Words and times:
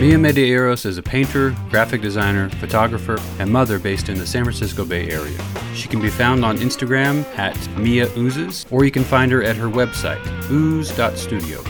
Mia 0.00 0.14
Medeiros 0.16 0.86
is 0.86 0.96
a 0.96 1.02
painter, 1.02 1.56
graphic 1.70 2.00
designer, 2.00 2.48
photographer, 2.50 3.18
and 3.40 3.50
mother 3.50 3.80
based 3.80 4.08
in 4.08 4.16
the 4.16 4.24
San 4.24 4.44
Francisco 4.44 4.84
Bay 4.84 5.10
Area. 5.10 5.36
She 5.74 5.88
can 5.88 6.00
be 6.00 6.08
found 6.08 6.44
on 6.44 6.56
Instagram 6.58 7.24
at 7.36 7.56
Mia 7.76 8.08
Oozes, 8.16 8.64
or 8.70 8.84
you 8.84 8.92
can 8.92 9.02
find 9.02 9.32
her 9.32 9.42
at 9.42 9.56
her 9.56 9.66
website, 9.66 10.24
ooze.studio. 10.52 11.64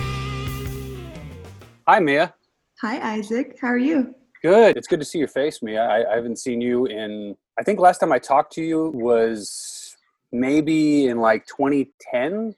Hi, 1.88 2.00
Mia. 2.00 2.34
Hi, 2.82 3.14
Isaac. 3.14 3.56
How 3.62 3.68
are 3.68 3.78
you? 3.78 4.14
Good. 4.42 4.76
It's 4.76 4.88
good 4.88 5.00
to 5.00 5.06
see 5.06 5.18
your 5.18 5.28
face, 5.28 5.62
Mia. 5.62 5.84
I, 5.84 6.12
I 6.12 6.16
haven't 6.16 6.38
seen 6.38 6.60
you 6.60 6.84
in, 6.84 7.34
I 7.58 7.62
think 7.62 7.80
last 7.80 7.96
time 7.96 8.12
I 8.12 8.18
talked 8.18 8.52
to 8.56 8.62
you 8.62 8.90
was 8.94 9.96
maybe 10.32 11.06
in 11.06 11.16
like 11.16 11.46
2010. 11.46 12.54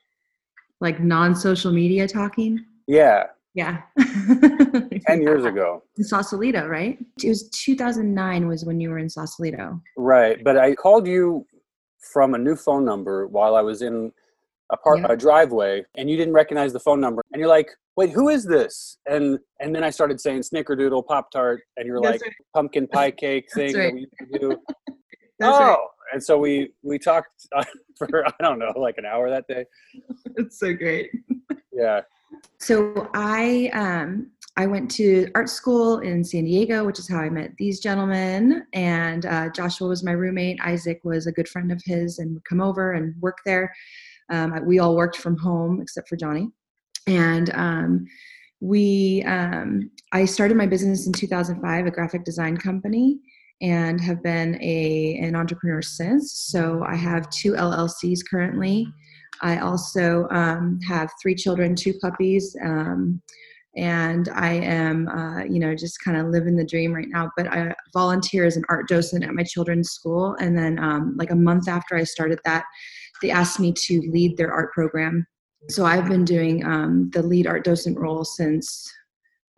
Like 0.80 0.98
non 0.98 1.36
social 1.36 1.70
media 1.70 2.08
talking? 2.08 2.64
Yeah. 2.88 3.26
Yeah. 3.60 3.82
10 5.06 5.20
years 5.20 5.44
ago. 5.44 5.82
In 5.98 6.04
Sausalito, 6.04 6.66
right? 6.66 6.98
It 7.22 7.28
was 7.28 7.50
2009 7.50 8.48
was 8.48 8.64
when 8.64 8.80
you 8.80 8.88
were 8.88 8.98
in 8.98 9.10
Sausalito. 9.10 9.82
Right. 9.98 10.42
But 10.42 10.56
I 10.56 10.74
called 10.74 11.06
you 11.06 11.46
from 12.12 12.34
a 12.34 12.38
new 12.38 12.56
phone 12.56 12.86
number 12.86 13.26
while 13.26 13.54
I 13.54 13.60
was 13.60 13.82
in 13.82 14.12
a 14.72 14.76
Yeah. 14.96 15.06
a 15.10 15.16
driveway 15.16 15.84
and 15.96 16.08
you 16.08 16.16
didn't 16.16 16.32
recognize 16.32 16.72
the 16.72 16.80
phone 16.80 17.00
number 17.00 17.22
and 17.32 17.40
you're 17.40 17.54
like, 17.58 17.68
"Wait, 17.96 18.10
who 18.10 18.28
is 18.30 18.44
this?" 18.44 18.98
And 19.06 19.38
and 19.60 19.74
then 19.74 19.84
I 19.84 19.90
started 19.90 20.18
saying 20.20 20.40
snickerdoodle 20.42 21.04
pop 21.06 21.30
tart 21.30 21.60
and 21.76 21.86
you're 21.86 22.00
That's 22.00 22.22
like 22.22 22.22
right. 22.22 22.46
pumpkin 22.54 22.86
pie 22.86 23.10
cake 23.24 23.46
thing 23.54 23.74
right. 23.74 23.82
that 23.82 23.94
we 23.94 24.00
used 24.00 24.18
to 24.32 24.38
do. 24.38 24.48
That's 25.40 25.58
oh, 25.58 25.64
right. 25.64 25.78
and 26.12 26.22
so 26.28 26.38
we 26.38 26.72
we 26.82 26.98
talked 26.98 27.34
uh, 27.54 27.64
for 27.98 28.08
I 28.26 28.32
don't 28.40 28.58
know, 28.58 28.72
like 28.76 28.96
an 28.96 29.04
hour 29.12 29.28
that 29.28 29.44
day. 29.48 29.64
It's 30.38 30.58
so 30.58 30.72
great. 30.72 31.10
Yeah. 31.72 32.00
So 32.60 33.10
I 33.14 33.70
um 33.72 34.30
I 34.56 34.66
went 34.66 34.90
to 34.92 35.28
art 35.34 35.48
school 35.48 36.00
in 36.00 36.22
San 36.22 36.44
Diego, 36.44 36.84
which 36.84 36.98
is 36.98 37.08
how 37.08 37.18
I 37.18 37.30
met 37.30 37.56
these 37.56 37.80
gentlemen. 37.80 38.66
And 38.74 39.24
uh, 39.24 39.48
Joshua 39.50 39.88
was 39.88 40.02
my 40.02 40.12
roommate. 40.12 40.60
Isaac 40.60 41.00
was 41.02 41.26
a 41.26 41.32
good 41.32 41.48
friend 41.48 41.72
of 41.72 41.80
his 41.86 42.18
and 42.18 42.34
would 42.34 42.44
come 42.44 42.60
over 42.60 42.92
and 42.92 43.14
work 43.22 43.38
there. 43.46 43.72
Um, 44.28 44.66
we 44.66 44.78
all 44.78 44.96
worked 44.96 45.16
from 45.16 45.38
home 45.38 45.80
except 45.80 46.08
for 46.08 46.16
Johnny. 46.16 46.50
And 47.06 47.50
um, 47.54 48.06
we 48.60 49.22
um, 49.22 49.90
I 50.12 50.26
started 50.26 50.56
my 50.56 50.66
business 50.66 51.06
in 51.06 51.12
2005, 51.12 51.86
a 51.86 51.90
graphic 51.90 52.24
design 52.24 52.56
company, 52.56 53.18
and 53.62 54.00
have 54.00 54.22
been 54.22 54.60
a 54.60 55.18
an 55.22 55.36
entrepreneur 55.36 55.80
since. 55.80 56.32
So 56.32 56.84
I 56.86 56.96
have 56.96 57.30
two 57.30 57.52
LLCs 57.52 58.20
currently. 58.28 58.86
I 59.42 59.58
also 59.58 60.28
um, 60.30 60.80
have 60.86 61.10
three 61.20 61.34
children, 61.34 61.74
two 61.74 61.94
puppies, 61.94 62.56
um, 62.62 63.20
and 63.76 64.28
I 64.34 64.52
am, 64.52 65.08
uh, 65.08 65.44
you 65.44 65.60
know, 65.60 65.74
just 65.74 66.02
kind 66.04 66.16
of 66.16 66.26
living 66.26 66.56
the 66.56 66.66
dream 66.66 66.92
right 66.92 67.08
now. 67.08 67.30
But 67.36 67.46
I 67.46 67.74
volunteer 67.92 68.44
as 68.44 68.56
an 68.56 68.64
art 68.68 68.88
docent 68.88 69.24
at 69.24 69.34
my 69.34 69.44
children's 69.44 69.90
school, 69.90 70.36
and 70.40 70.56
then 70.56 70.78
um, 70.78 71.14
like 71.16 71.30
a 71.30 71.36
month 71.36 71.68
after 71.68 71.96
I 71.96 72.04
started 72.04 72.40
that, 72.44 72.64
they 73.22 73.30
asked 73.30 73.60
me 73.60 73.72
to 73.72 74.00
lead 74.10 74.36
their 74.36 74.52
art 74.52 74.72
program. 74.72 75.26
So 75.68 75.84
I've 75.84 76.08
been 76.08 76.24
doing 76.24 76.64
um, 76.64 77.10
the 77.12 77.22
lead 77.22 77.46
art 77.46 77.64
docent 77.64 77.98
role 77.98 78.24
since 78.24 78.90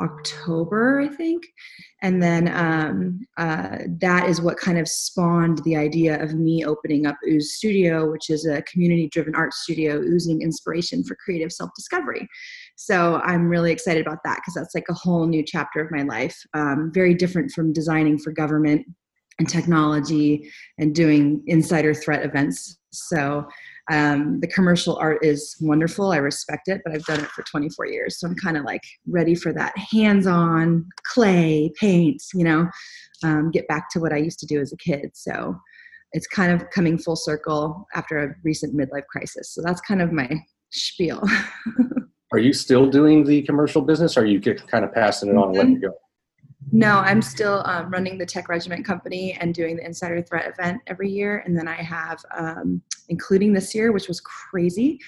October, 0.01 1.01
I 1.01 1.09
think. 1.09 1.45
And 2.03 2.23
then 2.23 2.49
um, 2.49 3.21
uh, 3.37 3.79
that 4.01 4.29
is 4.29 4.41
what 4.41 4.57
kind 4.57 4.79
of 4.79 4.89
spawned 4.89 5.59
the 5.65 5.77
idea 5.77 6.21
of 6.23 6.35
me 6.35 6.65
opening 6.65 7.07
up 7.07 7.17
Ooze 7.27 7.53
Studio, 7.53 8.11
which 8.11 8.31
is 8.31 8.47
a 8.47 8.63
community 8.63 9.09
driven 9.09 9.35
art 9.35 9.53
studio 9.53 10.01
oozing 10.01 10.43
inspiration 10.43 11.05
for 11.05 11.17
creative 11.25 11.53
self 11.53 11.71
discovery. 11.77 12.29
So 12.77 13.21
I'm 13.25 13.49
really 13.49 13.71
excited 13.71 14.05
about 14.05 14.19
that 14.25 14.37
because 14.37 14.55
that's 14.55 14.75
like 14.75 14.87
a 14.89 14.95
whole 14.95 15.27
new 15.27 15.45
chapter 15.47 15.81
of 15.81 15.91
my 15.91 16.03
life. 16.03 16.37
Um, 16.55 16.91
very 16.93 17.15
different 17.15 17.53
from 17.53 17.73
designing 17.73 18.19
for 18.19 18.33
government 18.33 18.85
and 19.39 19.49
technology 19.49 20.51
and 20.79 20.95
doing 20.95 21.43
insider 21.47 21.95
threat 21.95 22.25
events. 22.25 22.79
So 22.93 23.47
um, 23.93 24.41
the 24.41 24.47
commercial 24.47 24.97
art 24.97 25.19
is 25.23 25.55
wonderful. 25.61 26.13
I 26.13 26.17
respect 26.17 26.69
it, 26.69 26.81
but 26.83 26.95
I've 26.95 27.05
done 27.05 27.21
it 27.21 27.29
for 27.31 27.43
24 27.43 27.87
years. 27.89 28.19
So 28.19 28.27
I'm 28.27 28.35
kind 28.37 28.57
of 28.57 28.65
like 28.65 28.81
ready 29.07 29.35
for 29.35 29.53
that 29.53 29.77
hands 29.77 30.27
on 30.27 30.89
clay, 31.13 31.71
paint, 31.79 32.23
you 32.33 32.43
know, 32.43 32.69
um, 33.23 33.51
get 33.51 33.69
back 33.69 33.91
to 33.91 34.01
what 34.01 34.13
I 34.13 34.17
used 34.17 34.39
to 34.39 34.47
do 34.47 34.61
as 34.61 34.73
a 34.73 34.79
kid. 34.79 35.11
So 35.13 35.55
it's 36.13 36.27
kind 36.27 36.53
of 36.53 36.71
coming 36.71 36.97
full 36.97 37.17
circle 37.17 37.87
after 37.95 38.19
a 38.19 38.35
recent 38.45 38.75
midlife 38.75 39.07
crisis. 39.11 39.55
So 39.55 39.61
that's 39.63 39.83
kind 39.83 40.01
of 40.01 40.11
my 40.11 40.41
spiel. 40.71 41.23
Are 42.33 42.39
you 42.39 42.55
still 42.55 42.89
doing 42.89 43.25
the 43.25 43.43
commercial 43.43 43.83
business 43.83 44.17
or 44.17 44.23
are 44.23 44.25
you 44.25 44.41
kind 44.41 44.87
of 44.87 44.95
passing 44.95 45.29
it 45.29 45.37
on 45.37 45.49
and 45.49 45.57
letting 45.57 45.77
it 45.77 45.83
go? 45.83 45.93
No, 46.75 47.01
I'm 47.01 47.21
still 47.21 47.63
um, 47.67 47.91
running 47.91 48.17
the 48.17 48.25
Tech 48.25 48.49
Regiment 48.49 48.87
Company 48.87 49.37
and 49.39 49.55
doing 49.55 49.77
the 49.77 49.85
Insider 49.85 50.23
Threat 50.23 50.51
event 50.51 50.81
every 50.87 51.11
year. 51.11 51.43
And 51.45 51.57
then 51.57 51.69
I 51.69 51.75
have, 51.75 52.25
um, 52.35 52.81
including 53.11 53.53
this 53.53 53.75
year, 53.75 53.93
which 53.93 54.09
was 54.09 54.23
crazy. 54.23 54.99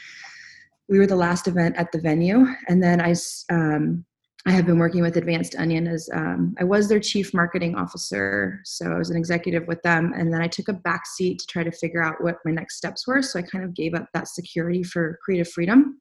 We 0.91 0.99
were 0.99 1.07
the 1.07 1.17
last 1.17 1.49
event 1.49 1.77
at 1.77 1.91
the 1.91 1.99
venue, 1.99 2.47
and 2.69 2.83
then 2.83 3.01
I, 3.01 3.15
um, 3.51 4.05
I 4.47 4.51
have 4.51 4.67
been 4.67 4.79
working 4.79 5.01
with 5.01 5.17
Advanced 5.17 5.57
Onion 5.57 5.87
as 5.87 6.11
um, 6.13 6.55
I 6.61 6.65
was 6.65 6.87
their 6.87 7.01
chief 7.01 7.33
marketing 7.33 7.77
officer, 7.77 8.61
so 8.67 8.93
I 8.93 8.99
was 8.99 9.09
an 9.09 9.17
executive 9.17 9.67
with 9.67 9.81
them. 9.81 10.13
And 10.15 10.31
then 10.31 10.43
I 10.43 10.49
took 10.49 10.69
a 10.69 10.75
back 10.75 11.07
seat 11.07 11.39
to 11.39 11.47
try 11.47 11.65
to 11.65 11.73
figure 11.73 12.03
out 12.03 12.23
what 12.23 12.37
my 12.45 12.51
next 12.51 12.77
steps 12.77 13.07
were. 13.07 13.23
So 13.23 13.39
I 13.39 13.43
kind 13.43 13.65
of 13.65 13.73
gave 13.73 13.95
up 13.95 14.07
that 14.13 14.29
security 14.29 14.83
for 14.83 15.19
creative 15.25 15.49
freedom, 15.49 15.99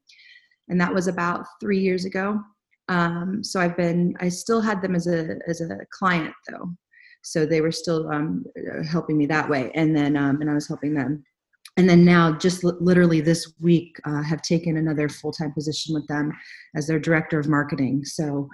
and 0.67 0.81
that 0.81 0.93
was 0.93 1.07
about 1.07 1.45
three 1.61 1.79
years 1.79 2.03
ago 2.03 2.41
um, 2.89 3.43
so 3.43 3.59
i've 3.59 3.77
been 3.77 4.13
i 4.19 4.29
still 4.29 4.61
had 4.61 4.81
them 4.81 4.95
as 4.95 5.07
a 5.07 5.37
as 5.47 5.61
a 5.61 5.77
client 5.91 6.33
though. 6.49 6.69
So 7.23 7.45
they 7.45 7.61
were 7.61 7.71
still 7.71 8.09
um, 8.11 8.45
helping 8.87 9.17
me 9.17 9.25
that 9.27 9.49
way. 9.49 9.71
And 9.75 9.95
then 9.95 10.15
um, 10.17 10.41
and 10.41 10.49
i 10.49 10.53
was 10.53 10.67
helping 10.67 10.93
them. 10.93 11.23
And 11.77 11.89
then 11.89 12.05
now 12.05 12.37
just 12.37 12.63
li- 12.63 12.73
literally 12.79 13.21
this 13.21 13.53
week 13.59 13.97
uh, 14.05 14.21
have 14.21 14.41
taken 14.43 14.77
another 14.77 15.09
full-time 15.09 15.53
position 15.53 15.95
with 15.95 16.05
them 16.07 16.31
as 16.75 16.85
their 16.85 16.99
director 16.99 17.39
of 17.39 17.47
marketing. 17.47 18.03
So 18.05 18.47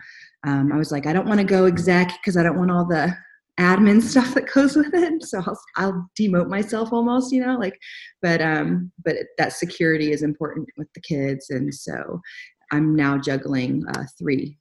um, 0.48 0.72
i 0.72 0.78
was 0.78 0.92
like 0.92 1.06
i 1.06 1.12
don't 1.12 1.28
want 1.28 1.40
to 1.40 1.46
go 1.46 1.66
exec 1.66 2.14
because 2.14 2.38
i 2.38 2.44
don't 2.44 2.58
want 2.58 2.72
all 2.72 2.86
the 2.86 3.14
admin 3.60 4.02
stuff 4.12 4.34
that 4.36 4.50
goes 4.54 4.78
with 4.78 4.94
it. 4.94 5.22
So 5.24 5.44
I'll, 5.46 5.60
I'll 5.76 6.10
demote 6.18 6.48
myself 6.48 6.94
almost 6.94 7.34
you 7.34 7.46
know 7.46 7.58
like 7.58 7.78
but 8.22 8.42
um 8.42 8.92
but 9.04 9.16
that 9.38 9.54
security 9.54 10.12
is 10.12 10.24
important 10.24 10.70
with 10.78 10.88
the 10.94 11.02
kids. 11.02 11.50
And 11.50 11.74
so 11.74 12.22
i'm 12.72 12.96
now 12.96 13.18
juggling 13.18 13.84
uh, 13.96 14.04
three 14.18 14.58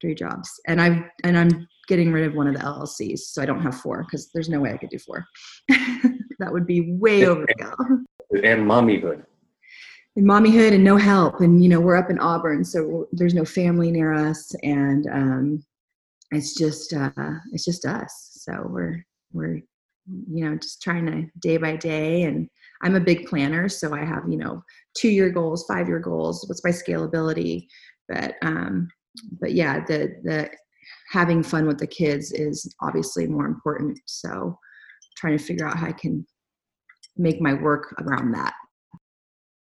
three 0.00 0.14
jobs. 0.14 0.50
And 0.66 0.80
i've 0.80 1.02
and 1.24 1.38
i'm 1.38 1.68
getting 1.88 2.12
rid 2.12 2.26
of 2.26 2.34
one 2.34 2.46
of 2.46 2.54
the 2.54 2.60
llcs 2.60 3.18
so 3.18 3.42
i 3.42 3.46
don't 3.46 3.62
have 3.62 3.80
four 3.80 4.04
because 4.04 4.30
there's 4.32 4.48
no 4.48 4.60
way 4.60 4.72
i 4.72 4.76
could 4.76 4.90
do 4.90 4.98
four. 4.98 5.24
That 6.38 6.52
would 6.52 6.66
be 6.66 6.96
way 6.96 7.20
overkill. 7.22 7.76
And 8.32 8.66
mommyhood. 8.66 9.24
and 10.16 10.26
mommyhood 10.26 10.72
and 10.72 10.82
no 10.82 10.96
help 10.96 11.40
and 11.40 11.62
you 11.62 11.68
know 11.68 11.80
we're 11.80 11.96
up 11.96 12.08
in 12.10 12.18
auburn 12.18 12.64
so 12.64 13.06
there's 13.12 13.34
no 13.34 13.44
family 13.44 13.92
near 13.92 14.12
us 14.12 14.52
and 14.62 15.06
um 15.12 15.64
it's 16.32 16.54
just 16.54 16.92
uh 16.94 17.10
it's 17.52 17.64
just 17.64 17.84
us. 17.84 18.30
So 18.32 18.66
we're 18.68 19.04
we're 19.32 19.62
you 20.30 20.44
know 20.44 20.56
just 20.56 20.82
trying 20.82 21.06
to 21.06 21.26
day 21.38 21.58
by 21.58 21.76
day 21.76 22.22
and 22.22 22.48
i'm 22.82 22.96
a 22.96 23.00
big 23.00 23.26
planner 23.26 23.68
so 23.68 23.94
i 23.94 24.04
have 24.04 24.24
you 24.28 24.36
know 24.36 24.62
two 24.96 25.08
year 25.08 25.30
goals 25.30 25.64
five 25.66 25.88
year 25.88 25.98
goals 25.98 26.44
what's 26.48 26.64
my 26.64 26.70
scalability 26.70 27.66
but 28.08 28.34
um 28.42 28.88
but 29.40 29.52
yeah 29.52 29.84
the 29.86 30.14
the 30.24 30.50
having 31.10 31.42
fun 31.42 31.66
with 31.66 31.78
the 31.78 31.86
kids 31.86 32.32
is 32.32 32.74
obviously 32.80 33.26
more 33.26 33.46
important 33.46 33.98
so 34.06 34.58
trying 35.16 35.36
to 35.36 35.44
figure 35.44 35.66
out 35.66 35.76
how 35.76 35.86
i 35.86 35.92
can 35.92 36.26
make 37.16 37.40
my 37.40 37.52
work 37.52 37.94
around 38.00 38.32
that 38.32 38.54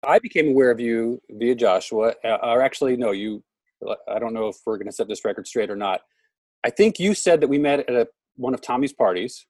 I 0.03 0.19
became 0.19 0.49
aware 0.49 0.71
of 0.71 0.79
you 0.79 1.21
via 1.29 1.55
Joshua, 1.55 2.13
uh, 2.23 2.37
or 2.41 2.61
actually, 2.61 2.95
no, 2.95 3.11
you. 3.11 3.43
I 4.09 4.19
don't 4.19 4.33
know 4.33 4.49
if 4.49 4.57
we're 4.65 4.77
going 4.77 4.87
to 4.87 4.93
set 4.93 5.07
this 5.07 5.23
record 5.23 5.47
straight 5.47 5.69
or 5.69 5.75
not. 5.75 6.01
I 6.65 6.69
think 6.69 6.99
you 6.99 7.13
said 7.13 7.39
that 7.39 7.47
we 7.47 7.57
met 7.57 7.79
at 7.79 7.95
a, 7.95 8.07
one 8.35 8.53
of 8.53 8.61
Tommy's 8.61 8.91
parties, 8.91 9.45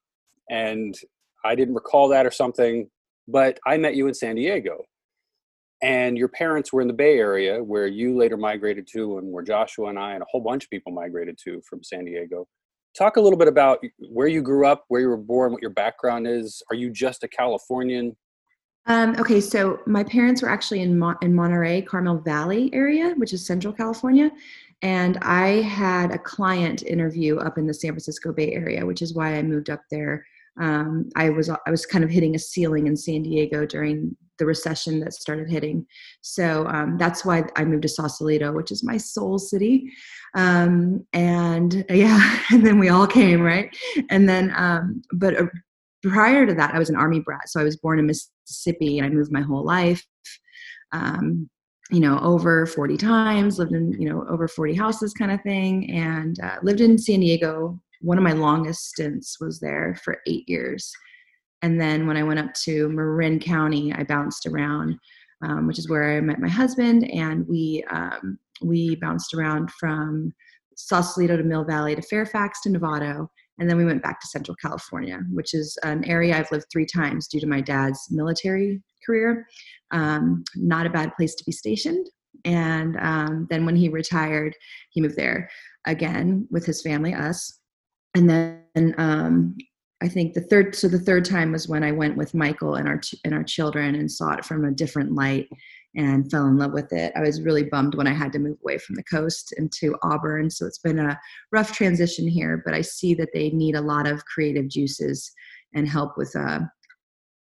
and 0.48 0.96
I 1.44 1.54
didn't 1.56 1.74
recall 1.74 2.08
that 2.08 2.26
or 2.26 2.30
something. 2.30 2.88
But 3.30 3.58
I 3.66 3.76
met 3.76 3.94
you 3.94 4.08
in 4.08 4.14
San 4.14 4.36
Diego, 4.36 4.84
and 5.82 6.18
your 6.18 6.28
parents 6.28 6.72
were 6.72 6.80
in 6.80 6.88
the 6.88 6.94
Bay 6.94 7.18
Area, 7.18 7.62
where 7.62 7.86
you 7.86 8.16
later 8.16 8.36
migrated 8.36 8.86
to, 8.92 9.18
and 9.18 9.30
where 9.32 9.44
Joshua 9.44 9.88
and 9.88 9.98
I 9.98 10.14
and 10.14 10.22
a 10.22 10.26
whole 10.30 10.40
bunch 10.40 10.64
of 10.64 10.70
people 10.70 10.92
migrated 10.92 11.38
to 11.44 11.62
from 11.68 11.82
San 11.82 12.04
Diego. 12.04 12.46
Talk 12.98 13.16
a 13.16 13.20
little 13.20 13.38
bit 13.38 13.48
about 13.48 13.78
where 13.98 14.26
you 14.26 14.42
grew 14.42 14.66
up, 14.66 14.84
where 14.88 15.00
you 15.00 15.08
were 15.08 15.16
born, 15.16 15.52
what 15.52 15.62
your 15.62 15.70
background 15.70 16.26
is. 16.26 16.60
Are 16.70 16.74
you 16.76 16.90
just 16.90 17.22
a 17.22 17.28
Californian? 17.28 18.16
Um, 18.86 19.14
okay, 19.18 19.40
so 19.40 19.78
my 19.86 20.02
parents 20.02 20.42
were 20.42 20.48
actually 20.48 20.80
in 20.80 20.98
Mon- 20.98 21.18
in 21.22 21.34
Monterey, 21.34 21.82
Carmel 21.82 22.18
Valley 22.18 22.70
area, 22.72 23.14
which 23.16 23.32
is 23.32 23.46
Central 23.46 23.72
California, 23.72 24.32
and 24.82 25.18
I 25.18 25.62
had 25.62 26.10
a 26.10 26.18
client 26.18 26.82
interview 26.82 27.36
up 27.38 27.58
in 27.58 27.66
the 27.66 27.74
San 27.74 27.92
Francisco 27.92 28.32
Bay 28.32 28.52
Area, 28.52 28.84
which 28.84 29.02
is 29.02 29.14
why 29.14 29.36
I 29.36 29.42
moved 29.42 29.70
up 29.70 29.82
there. 29.90 30.26
Um, 30.60 31.08
I 31.16 31.30
was 31.30 31.48
I 31.48 31.70
was 31.70 31.86
kind 31.86 32.04
of 32.04 32.10
hitting 32.10 32.34
a 32.34 32.38
ceiling 32.38 32.86
in 32.86 32.96
San 32.96 33.22
Diego 33.22 33.66
during 33.66 34.16
the 34.40 34.46
recession 34.46 34.98
that 35.00 35.12
started 35.12 35.48
hitting. 35.48 35.86
So 36.22 36.66
um, 36.66 36.98
that's 36.98 37.24
why 37.24 37.44
I 37.56 37.64
moved 37.64 37.82
to 37.82 37.88
Sausalito, 37.88 38.52
which 38.52 38.72
is 38.72 38.82
my 38.82 38.96
soul 38.96 39.38
city. 39.38 39.92
Um, 40.34 41.06
and 41.12 41.84
yeah, 41.88 42.40
and 42.50 42.66
then 42.66 42.80
we 42.80 42.88
all 42.88 43.06
came, 43.06 43.40
right? 43.40 43.74
And 44.08 44.28
then, 44.28 44.52
um, 44.56 45.02
but 45.12 45.36
uh, 45.36 45.46
prior 46.02 46.46
to 46.46 46.54
that, 46.54 46.74
I 46.74 46.78
was 46.78 46.90
an 46.90 46.96
army 46.96 47.20
brat. 47.20 47.48
So 47.48 47.60
I 47.60 47.64
was 47.64 47.76
born 47.76 48.00
in 48.00 48.06
Mississippi 48.06 48.98
and 48.98 49.06
I 49.06 49.10
moved 49.10 49.30
my 49.30 49.42
whole 49.42 49.64
life. 49.64 50.04
Um, 50.92 51.48
you 51.92 52.00
know, 52.00 52.18
over 52.20 52.66
40 52.66 52.96
times, 52.96 53.58
lived 53.58 53.72
in, 53.72 53.92
you 54.00 54.08
know, 54.08 54.24
over 54.28 54.46
40 54.46 54.74
houses 54.74 55.12
kind 55.12 55.32
of 55.32 55.42
thing, 55.42 55.90
and 55.90 56.38
uh, 56.40 56.56
lived 56.62 56.80
in 56.80 56.96
San 56.96 57.20
Diego. 57.20 57.80
One 58.00 58.18
of 58.18 58.24
my 58.24 58.32
longest 58.32 58.88
stints 58.88 59.38
was 59.40 59.60
there 59.60 59.96
for 60.02 60.18
eight 60.26 60.48
years. 60.48 60.92
And 61.62 61.80
then 61.80 62.06
when 62.06 62.16
I 62.16 62.22
went 62.22 62.40
up 62.40 62.54
to 62.64 62.88
Marin 62.88 63.38
County, 63.38 63.92
I 63.92 64.02
bounced 64.04 64.46
around, 64.46 64.98
um, 65.42 65.66
which 65.66 65.78
is 65.78 65.88
where 65.88 66.16
I 66.16 66.20
met 66.20 66.40
my 66.40 66.48
husband, 66.48 67.10
and 67.10 67.46
we 67.46 67.84
um, 67.90 68.38
we 68.62 68.96
bounced 68.96 69.34
around 69.34 69.70
from 69.72 70.32
Sausalito 70.76 71.36
to 71.36 71.42
Mill 71.42 71.64
Valley 71.64 71.94
to 71.94 72.02
Fairfax 72.02 72.62
to 72.62 72.70
Novato, 72.70 73.28
and 73.58 73.68
then 73.68 73.76
we 73.76 73.84
went 73.84 74.02
back 74.02 74.20
to 74.20 74.26
Central 74.26 74.56
California, 74.56 75.20
which 75.32 75.52
is 75.52 75.78
an 75.82 76.02
area 76.04 76.36
I've 76.36 76.50
lived 76.50 76.66
three 76.72 76.86
times 76.86 77.28
due 77.28 77.40
to 77.40 77.46
my 77.46 77.60
dad's 77.60 78.08
military 78.10 78.82
career. 79.04 79.46
Um, 79.90 80.44
not 80.56 80.86
a 80.86 80.90
bad 80.90 81.14
place 81.14 81.34
to 81.34 81.44
be 81.44 81.52
stationed. 81.52 82.08
And 82.46 82.96
um, 83.00 83.46
then 83.50 83.66
when 83.66 83.76
he 83.76 83.90
retired, 83.90 84.54
he 84.90 85.02
moved 85.02 85.16
there 85.16 85.50
again 85.86 86.48
with 86.50 86.64
his 86.64 86.80
family, 86.80 87.12
us. 87.12 87.59
And 88.14 88.28
then 88.28 88.94
um, 88.98 89.56
I 90.02 90.08
think 90.08 90.34
the 90.34 90.40
third 90.40 90.74
so 90.74 90.88
the 90.88 90.98
third 90.98 91.24
time 91.24 91.52
was 91.52 91.68
when 91.68 91.84
I 91.84 91.92
went 91.92 92.16
with 92.16 92.34
Michael 92.34 92.76
and 92.76 92.88
our 92.88 93.00
and 93.24 93.34
our 93.34 93.44
children 93.44 93.94
and 93.94 94.10
saw 94.10 94.32
it 94.32 94.44
from 94.44 94.64
a 94.64 94.70
different 94.70 95.12
light 95.12 95.48
and 95.96 96.30
fell 96.30 96.46
in 96.46 96.56
love 96.56 96.72
with 96.72 96.92
it. 96.92 97.12
I 97.16 97.20
was 97.20 97.42
really 97.42 97.64
bummed 97.64 97.94
when 97.94 98.06
I 98.06 98.12
had 98.12 98.32
to 98.32 98.38
move 98.38 98.56
away 98.62 98.78
from 98.78 98.94
the 98.94 99.02
coast 99.04 99.52
into 99.58 99.96
Auburn, 100.02 100.48
so 100.48 100.66
it's 100.66 100.78
been 100.78 100.98
a 100.98 101.18
rough 101.52 101.72
transition 101.72 102.26
here. 102.26 102.62
But 102.64 102.74
I 102.74 102.80
see 102.80 103.14
that 103.14 103.30
they 103.34 103.50
need 103.50 103.74
a 103.74 103.80
lot 103.80 104.06
of 104.06 104.24
creative 104.24 104.68
juices 104.68 105.30
and 105.74 105.88
help 105.88 106.16
with 106.16 106.34
uh, 106.34 106.60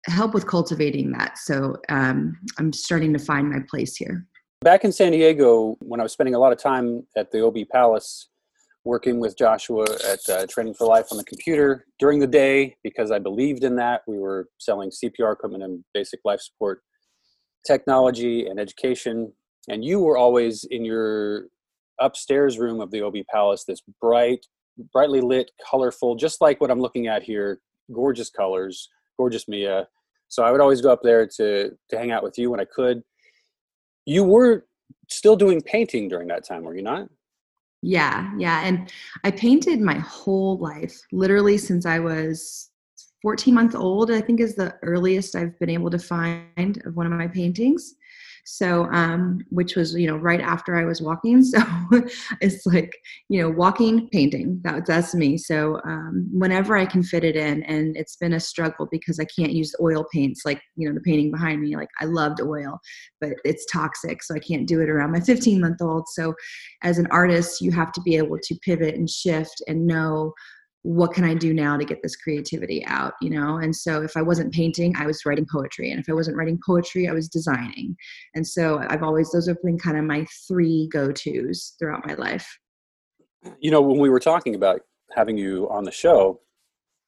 help 0.05 0.33
with 0.33 0.47
cultivating 0.47 1.11
that. 1.13 1.39
So 1.39 1.77
um, 1.89 2.37
I'm 2.59 2.71
starting 2.73 3.11
to 3.13 3.19
find 3.19 3.49
my 3.49 3.59
place 3.69 3.95
here. 3.95 4.25
Back 4.61 4.83
in 4.83 4.91
San 4.91 5.11
Diego, 5.11 5.77
when 5.79 5.99
I 5.99 6.03
was 6.03 6.11
spending 6.11 6.35
a 6.35 6.39
lot 6.39 6.51
of 6.51 6.59
time 6.59 7.05
at 7.17 7.31
the 7.31 7.43
OB 7.43 7.57
Palace 7.71 8.29
working 8.85 9.19
with 9.19 9.37
Joshua 9.37 9.85
at 10.07 10.29
uh, 10.29 10.45
Training 10.47 10.75
for 10.75 10.87
Life 10.87 11.07
on 11.11 11.17
the 11.17 11.23
computer 11.23 11.85
during 11.99 12.19
the 12.19 12.27
day 12.27 12.77
because 12.83 13.11
I 13.11 13.17
believed 13.17 13.63
in 13.63 13.75
that. 13.77 14.03
We 14.07 14.19
were 14.19 14.47
selling 14.59 14.91
CPR 14.91 15.33
equipment 15.33 15.63
and 15.63 15.83
basic 15.93 16.19
life 16.23 16.39
support 16.39 16.81
technology 17.65 18.45
and 18.45 18.59
education. 18.59 19.33
And 19.67 19.83
you 19.83 19.99
were 19.99 20.17
always 20.17 20.65
in 20.69 20.85
your 20.85 21.47
upstairs 21.99 22.59
room 22.59 22.79
of 22.79 22.91
the 22.91 23.01
OB 23.01 23.15
Palace, 23.31 23.63
this 23.63 23.81
bright, 23.99 24.45
brightly 24.93 25.21
lit, 25.21 25.49
colorful, 25.67 26.15
just 26.15 26.39
like 26.39 26.61
what 26.61 26.69
I'm 26.69 26.79
looking 26.79 27.07
at 27.07 27.23
here, 27.23 27.59
gorgeous 27.91 28.29
colors, 28.29 28.87
gorgeous 29.17 29.47
Mia. 29.47 29.87
So 30.27 30.43
I 30.43 30.51
would 30.51 30.61
always 30.61 30.81
go 30.81 30.91
up 30.91 31.01
there 31.01 31.27
to 31.37 31.71
to 31.89 31.97
hang 31.97 32.11
out 32.11 32.23
with 32.23 32.37
you 32.37 32.51
when 32.51 32.59
I 32.59 32.65
could. 32.65 33.01
You 34.05 34.23
were 34.23 34.67
still 35.09 35.35
doing 35.35 35.61
painting 35.61 36.07
during 36.07 36.27
that 36.27 36.45
time, 36.47 36.63
were 36.63 36.75
you 36.75 36.83
not? 36.83 37.07
Yeah, 37.81 38.31
yeah. 38.37 38.61
And 38.65 38.91
I 39.23 39.31
painted 39.31 39.79
my 39.79 39.95
whole 39.99 40.57
life, 40.57 40.99
literally 41.11 41.57
since 41.57 41.85
I 41.85 41.99
was 41.99 42.69
14 43.21 43.53
months 43.53 43.75
old, 43.75 44.11
I 44.11 44.21
think 44.21 44.39
is 44.39 44.55
the 44.55 44.75
earliest 44.81 45.35
I've 45.35 45.57
been 45.59 45.69
able 45.69 45.89
to 45.91 45.99
find 45.99 46.81
of 46.85 46.95
one 46.95 47.05
of 47.05 47.11
my 47.11 47.27
paintings 47.27 47.95
so 48.45 48.85
um, 48.91 49.39
which 49.49 49.75
was 49.75 49.93
you 49.95 50.07
know 50.07 50.17
right 50.17 50.41
after 50.41 50.75
i 50.75 50.85
was 50.85 51.01
walking. 51.01 51.43
So 51.55 51.61
it's 52.41 52.65
like 52.65 52.97
you 53.29 53.41
know 53.41 53.49
walking 53.49 54.09
painting 54.09 54.59
that, 54.63 54.85
that's 54.85 55.13
me. 55.15 55.37
So 55.37 55.79
um, 55.85 56.27
whenever 56.31 56.77
i 56.77 56.85
can 56.85 57.03
fit 57.03 57.23
it 57.23 57.35
in 57.35 57.63
and 57.63 57.95
it's 57.97 58.15
been 58.15 58.33
a 58.33 58.39
struggle 58.39 58.87
because 58.91 59.19
i 59.19 59.25
can't 59.25 59.51
use 59.51 59.75
oil 59.81 60.05
paints 60.13 60.41
like 60.45 60.61
you 60.75 60.87
know 60.87 60.93
the 60.93 61.01
painting 61.01 61.31
behind 61.31 61.61
me 61.61 61.75
like 61.75 61.89
i 62.01 62.05
loved 62.05 62.41
oil 62.41 62.79
but 63.21 63.33
it's 63.43 63.65
toxic 63.71 64.21
so 64.23 64.35
i 64.35 64.39
can't 64.39 64.67
do 64.67 64.81
it 64.81 64.89
around 64.89 65.11
my 65.11 65.19
15 65.19 65.59
month 65.61 65.81
old. 65.81 66.07
So 66.09 66.33
as 66.83 66.97
an 66.97 67.07
artist 67.11 67.61
you 67.61 67.71
have 67.71 67.91
to 67.93 68.01
be 68.01 68.17
able 68.17 68.37
to 68.41 68.55
pivot 68.63 68.95
and 68.95 69.09
shift 69.09 69.61
and 69.67 69.87
know 69.87 70.33
what 70.85 71.13
can 71.13 71.23
I 71.23 71.33
do 71.33 71.51
now 71.51 71.77
to 71.77 71.83
get 71.83 72.03
this 72.03 72.15
creativity 72.15 72.85
out, 72.85 73.13
you 73.19 73.31
know? 73.31 73.57
And 73.57 73.75
so 73.75 74.03
if 74.03 74.15
I 74.15 74.21
wasn't 74.21 74.53
painting, 74.53 74.93
I 74.95 75.07
was 75.07 75.25
writing 75.25 75.47
poetry. 75.51 75.89
And 75.89 75.99
if 75.99 76.07
I 76.07 76.13
wasn't 76.13 76.37
writing 76.37 76.59
poetry, 76.63 77.09
I 77.09 77.11
was 77.11 77.27
designing. 77.27 77.95
And 78.35 78.45
so 78.45 78.85
I've 78.87 79.01
always, 79.01 79.31
those 79.31 79.47
have 79.47 79.57
been 79.63 79.79
kind 79.79 79.97
of 79.97 80.03
my 80.03 80.27
three 80.47 80.87
go 80.93 81.11
tos 81.11 81.73
throughout 81.79 82.05
my 82.05 82.13
life. 82.13 82.47
You 83.59 83.71
know, 83.71 83.81
when 83.81 83.99
we 83.99 84.11
were 84.11 84.19
talking 84.19 84.53
about 84.53 84.81
having 85.15 85.39
you 85.39 85.67
on 85.71 85.85
the 85.85 85.91
show, 85.91 86.41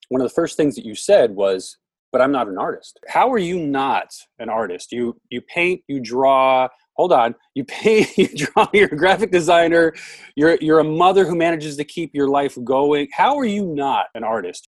one 0.08 0.20
of 0.20 0.26
the 0.26 0.34
first 0.34 0.56
things 0.56 0.74
that 0.74 0.84
you 0.84 0.96
said 0.96 1.30
was, 1.30 1.78
but 2.10 2.20
I'm 2.20 2.32
not 2.32 2.48
an 2.48 2.58
artist. 2.58 2.98
How 3.06 3.32
are 3.32 3.38
you 3.38 3.64
not 3.64 4.12
an 4.40 4.48
artist? 4.48 4.90
You 4.90 5.20
you 5.30 5.40
paint, 5.42 5.82
you 5.86 6.00
draw, 6.00 6.66
hold 6.98 7.12
on. 7.12 7.34
You 7.54 7.64
pay 7.64 8.06
you 8.16 8.28
draw 8.28 8.68
you're 8.74 8.88
a 8.88 8.96
graphic 8.96 9.30
designer. 9.30 9.94
You're 10.36 10.58
you're 10.60 10.80
a 10.80 10.84
mother 10.84 11.24
who 11.24 11.36
manages 11.36 11.76
to 11.76 11.84
keep 11.84 12.10
your 12.12 12.28
life 12.28 12.58
going. 12.64 13.08
How 13.12 13.38
are 13.38 13.44
you 13.44 13.64
not 13.64 14.06
an 14.14 14.24
artist? 14.24 14.68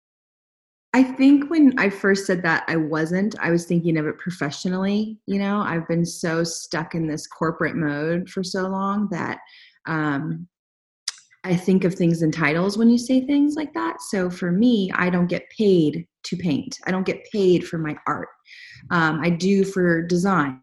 I 0.96 1.02
think 1.02 1.50
when 1.50 1.76
i 1.76 1.90
first 1.90 2.24
said 2.24 2.40
that 2.44 2.62
i 2.68 2.76
wasn't 2.76 3.34
i 3.40 3.50
was 3.50 3.64
thinking 3.66 3.96
of 3.98 4.06
it 4.06 4.16
professionally 4.16 5.18
you 5.26 5.40
know? 5.40 5.60
I've 5.60 5.88
been 5.88 6.06
so 6.06 6.44
stuck 6.44 6.94
in 6.94 7.08
this 7.08 7.26
corporate 7.26 7.74
mode 7.74 8.28
for 8.28 8.44
so 8.44 8.68
long 8.68 9.08
that 9.10 9.38
um, 9.86 10.46
i 11.42 11.56
think 11.56 11.82
of 11.82 11.96
things 11.96 12.22
in 12.22 12.30
titles 12.30 12.78
when 12.78 12.88
you 12.88 12.98
say 12.98 13.26
things 13.26 13.56
like 13.56 13.74
that. 13.74 14.02
So 14.02 14.30
for 14.30 14.52
me 14.52 14.92
i 14.94 15.10
don't 15.10 15.26
get 15.26 15.50
paid 15.50 16.06
to 16.26 16.36
paint. 16.36 16.78
I 16.86 16.92
don't 16.92 17.04
get 17.04 17.24
paid 17.32 17.66
for 17.66 17.76
my 17.76 17.96
art 18.06 18.28
um, 18.90 19.20
I 19.20 19.30
do 19.30 19.64
for 19.64 20.02
design. 20.02 20.60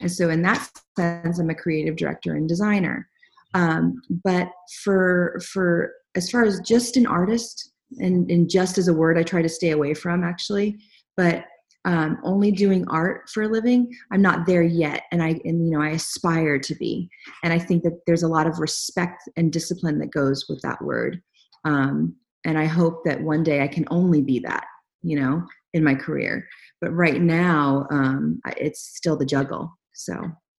And 0.00 0.10
so, 0.10 0.30
in 0.30 0.42
that 0.42 0.68
sense, 0.96 1.38
I'm 1.38 1.50
a 1.50 1.54
creative 1.54 1.96
director 1.96 2.34
and 2.34 2.48
designer. 2.48 3.08
Um, 3.54 4.00
but 4.24 4.48
for 4.82 5.40
for 5.52 5.92
as 6.14 6.30
far 6.30 6.44
as 6.44 6.60
just 6.60 6.96
an 6.96 7.06
artist, 7.06 7.72
and, 7.98 8.30
and 8.30 8.48
just 8.48 8.78
as 8.78 8.88
a 8.88 8.94
word, 8.94 9.18
I 9.18 9.22
try 9.22 9.42
to 9.42 9.48
stay 9.48 9.70
away 9.70 9.94
from 9.94 10.24
actually. 10.24 10.78
But 11.16 11.44
um, 11.84 12.18
only 12.22 12.52
doing 12.52 12.86
art 12.88 13.28
for 13.28 13.42
a 13.42 13.48
living, 13.48 13.92
I'm 14.12 14.22
not 14.22 14.46
there 14.46 14.62
yet, 14.62 15.02
and 15.10 15.22
I 15.22 15.40
and 15.44 15.66
you 15.66 15.72
know 15.72 15.82
I 15.82 15.90
aspire 15.90 16.58
to 16.58 16.74
be. 16.76 17.10
And 17.42 17.52
I 17.52 17.58
think 17.58 17.82
that 17.82 18.00
there's 18.06 18.22
a 18.22 18.28
lot 18.28 18.46
of 18.46 18.60
respect 18.60 19.22
and 19.36 19.52
discipline 19.52 19.98
that 19.98 20.12
goes 20.12 20.46
with 20.48 20.60
that 20.62 20.82
word. 20.82 21.20
Um, 21.64 22.14
and 22.44 22.58
I 22.58 22.64
hope 22.64 23.04
that 23.04 23.20
one 23.20 23.42
day 23.42 23.62
I 23.62 23.68
can 23.68 23.86
only 23.90 24.20
be 24.20 24.40
that, 24.40 24.64
you 25.02 25.18
know, 25.18 25.46
in 25.74 25.84
my 25.84 25.94
career 25.94 26.46
but 26.82 26.90
right 26.90 27.22
now 27.22 27.86
um, 27.90 28.40
it's 28.58 28.80
still 28.80 29.16
the 29.16 29.24
juggle. 29.24 29.72
So 29.94 30.14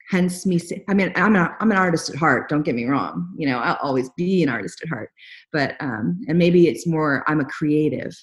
hence 0.10 0.46
me 0.46 0.60
i 0.90 0.94
mean 0.94 1.14
i'm, 1.16 1.34
a, 1.38 1.56
I'm 1.62 1.72
an 1.72 1.78
artist 1.78 2.10
at 2.10 2.18
heart 2.18 2.50
don't 2.50 2.64
get 2.64 2.76
me 2.76 2.86
wrong. 2.86 3.34
You 3.38 3.48
know 3.48 3.60
i'll 3.60 3.80
always 3.82 4.10
be 4.18 4.44
an 4.44 4.50
artist 4.50 4.82
at 4.82 4.90
heart. 4.90 5.12
But 5.52 5.76
um, 5.80 6.20
and 6.28 6.38
maybe 6.38 6.68
it's 6.68 6.88
more 6.88 7.24
i'm 7.28 7.40
a 7.40 7.46
creative 7.46 8.14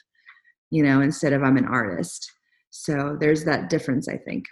you 0.71 0.83
know 0.83 1.01
instead 1.01 1.33
of 1.33 1.43
i'm 1.43 1.57
an 1.57 1.67
artist. 1.67 2.31
So 2.71 3.17
there's 3.21 3.45
that 3.45 3.71
difference 3.71 4.09
i 4.09 4.17
think. 4.17 4.45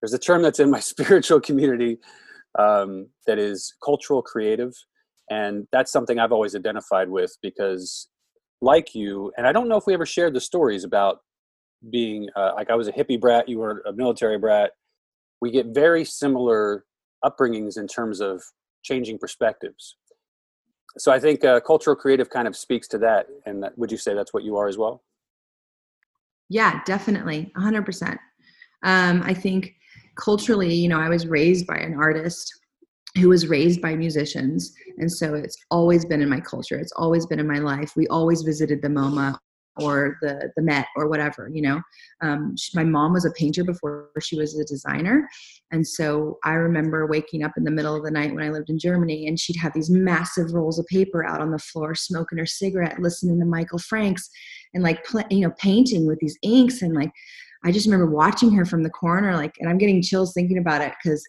There's 0.00 0.14
a 0.14 0.18
term 0.18 0.42
that's 0.42 0.60
in 0.60 0.70
my 0.70 0.80
spiritual 0.92 1.40
community 1.40 1.98
um, 2.58 3.08
that 3.26 3.38
is 3.38 3.74
cultural 3.84 4.22
creative. 4.22 4.72
And 5.30 5.66
that's 5.72 5.92
something 5.92 6.18
i've 6.18 6.32
always 6.32 6.56
identified 6.56 7.08
with 7.08 7.36
because 7.42 8.08
like 8.60 8.94
you 8.94 9.32
and 9.36 9.46
i 9.46 9.52
don't 9.52 9.68
know 9.68 9.76
if 9.76 9.86
we 9.86 9.94
ever 9.94 10.06
shared 10.06 10.34
the 10.34 10.40
stories 10.40 10.84
about 10.84 11.20
being 11.88 12.28
uh, 12.36 12.52
like 12.56 12.70
I 12.70 12.74
was 12.74 12.88
a 12.88 12.92
hippie 12.92 13.20
brat, 13.20 13.48
you 13.48 13.58
were 13.58 13.82
a 13.86 13.92
military 13.92 14.38
brat. 14.38 14.72
We 15.40 15.50
get 15.50 15.66
very 15.68 16.04
similar 16.04 16.84
upbringings 17.24 17.78
in 17.78 17.86
terms 17.86 18.20
of 18.20 18.42
changing 18.82 19.18
perspectives. 19.18 19.96
So 20.98 21.12
I 21.12 21.20
think 21.20 21.44
uh, 21.44 21.60
cultural 21.60 21.96
creative 21.96 22.28
kind 22.28 22.48
of 22.48 22.56
speaks 22.56 22.88
to 22.88 22.98
that. 22.98 23.26
And 23.46 23.62
that, 23.62 23.78
would 23.78 23.90
you 23.90 23.96
say 23.96 24.14
that's 24.14 24.34
what 24.34 24.42
you 24.42 24.56
are 24.56 24.68
as 24.68 24.76
well? 24.76 25.02
Yeah, 26.48 26.80
definitely, 26.84 27.52
100%. 27.56 28.18
Um, 28.82 29.22
I 29.24 29.32
think 29.32 29.72
culturally, 30.16 30.74
you 30.74 30.88
know, 30.88 30.98
I 30.98 31.08
was 31.08 31.26
raised 31.26 31.66
by 31.66 31.76
an 31.76 31.94
artist 31.94 32.52
who 33.16 33.28
was 33.28 33.48
raised 33.48 33.80
by 33.80 33.96
musicians 33.96 34.72
and 34.98 35.10
so 35.10 35.34
it's 35.34 35.56
always 35.70 36.04
been 36.04 36.22
in 36.22 36.28
my 36.28 36.40
culture 36.40 36.78
it's 36.78 36.92
always 36.92 37.26
been 37.26 37.40
in 37.40 37.46
my 37.46 37.58
life 37.58 37.92
we 37.96 38.06
always 38.08 38.42
visited 38.42 38.80
the 38.82 38.88
moma 38.88 39.36
or 39.76 40.16
the 40.20 40.50
the 40.56 40.62
Met 40.62 40.86
or 40.96 41.08
whatever. 41.08 41.48
You 41.52 41.62
know, 41.62 41.82
um, 42.22 42.56
she, 42.56 42.76
my 42.76 42.84
mom 42.84 43.12
was 43.12 43.24
a 43.24 43.32
painter 43.32 43.64
before 43.64 44.10
she 44.20 44.36
was 44.36 44.58
a 44.58 44.64
designer, 44.64 45.28
and 45.70 45.86
so 45.86 46.38
I 46.44 46.52
remember 46.52 47.06
waking 47.06 47.42
up 47.42 47.52
in 47.56 47.64
the 47.64 47.70
middle 47.70 47.94
of 47.94 48.04
the 48.04 48.10
night 48.10 48.34
when 48.34 48.44
I 48.44 48.50
lived 48.50 48.70
in 48.70 48.78
Germany, 48.78 49.26
and 49.26 49.38
she'd 49.38 49.56
have 49.56 49.72
these 49.72 49.90
massive 49.90 50.52
rolls 50.52 50.78
of 50.78 50.86
paper 50.86 51.24
out 51.24 51.40
on 51.40 51.50
the 51.50 51.58
floor, 51.58 51.94
smoking 51.94 52.38
her 52.38 52.46
cigarette, 52.46 53.00
listening 53.00 53.38
to 53.40 53.46
Michael 53.46 53.78
Franks, 53.78 54.28
and 54.74 54.82
like 54.82 55.04
pl- 55.04 55.24
you 55.30 55.40
know 55.40 55.54
painting 55.58 56.06
with 56.06 56.18
these 56.20 56.38
inks 56.42 56.82
and 56.82 56.94
like 56.94 57.10
I 57.64 57.72
just 57.72 57.86
remember 57.86 58.06
watching 58.06 58.52
her 58.54 58.64
from 58.64 58.82
the 58.82 58.90
corner, 58.90 59.36
like, 59.36 59.54
and 59.60 59.68
I'm 59.68 59.78
getting 59.78 60.02
chills 60.02 60.32
thinking 60.32 60.58
about 60.58 60.80
it 60.80 60.94
because 61.02 61.22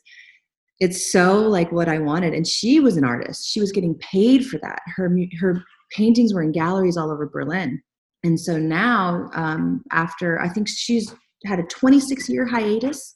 it's 0.80 1.12
so 1.12 1.40
like 1.42 1.72
what 1.72 1.90
I 1.90 2.00
wanted. 2.00 2.34
And 2.34 2.48
she 2.48 2.80
was 2.80 2.98
an 2.98 3.04
artist. 3.04 3.48
She 3.48 3.60
was 3.60 3.72
getting 3.72 3.96
paid 3.96 4.46
for 4.46 4.58
that. 4.60 4.80
Her 4.96 5.16
her 5.40 5.62
paintings 5.92 6.34
were 6.34 6.42
in 6.42 6.52
galleries 6.52 6.98
all 6.98 7.12
over 7.12 7.28
Berlin. 7.28 7.82
And 8.24 8.40
so 8.40 8.58
now, 8.58 9.30
um, 9.34 9.84
after 9.92 10.40
I 10.40 10.50
think 10.50 10.68
she's 10.70 11.13
had 11.46 11.60
a 11.60 11.63
26 11.63 12.30
year 12.30 12.46
hiatus, 12.46 13.16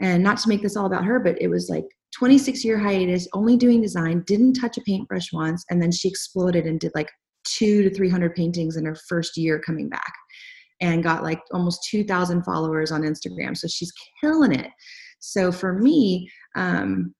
and 0.00 0.22
not 0.22 0.38
to 0.38 0.48
make 0.48 0.62
this 0.62 0.76
all 0.76 0.86
about 0.86 1.04
her, 1.04 1.20
but 1.20 1.40
it 1.40 1.48
was 1.48 1.68
like 1.68 1.84
26 2.14 2.64
year 2.64 2.78
hiatus, 2.78 3.28
only 3.34 3.56
doing 3.56 3.80
design, 3.80 4.24
didn't 4.26 4.54
touch 4.54 4.78
a 4.78 4.82
paintbrush 4.82 5.32
once, 5.32 5.64
and 5.70 5.80
then 5.80 5.92
she 5.92 6.08
exploded 6.08 6.66
and 6.66 6.80
did 6.80 6.92
like 6.94 7.10
two 7.44 7.82
to 7.82 7.94
300 7.94 8.34
paintings 8.34 8.76
in 8.76 8.84
her 8.84 8.96
first 9.08 9.36
year 9.36 9.58
coming 9.58 9.88
back 9.88 10.12
and 10.80 11.02
got 11.02 11.22
like 11.22 11.40
almost 11.52 11.86
2,000 11.90 12.42
followers 12.42 12.90
on 12.90 13.02
Instagram. 13.02 13.56
So 13.56 13.68
she's 13.68 13.92
killing 14.20 14.52
it. 14.52 14.68
So 15.20 15.52
for 15.52 15.74
me, 15.74 16.28
um, 16.56 17.14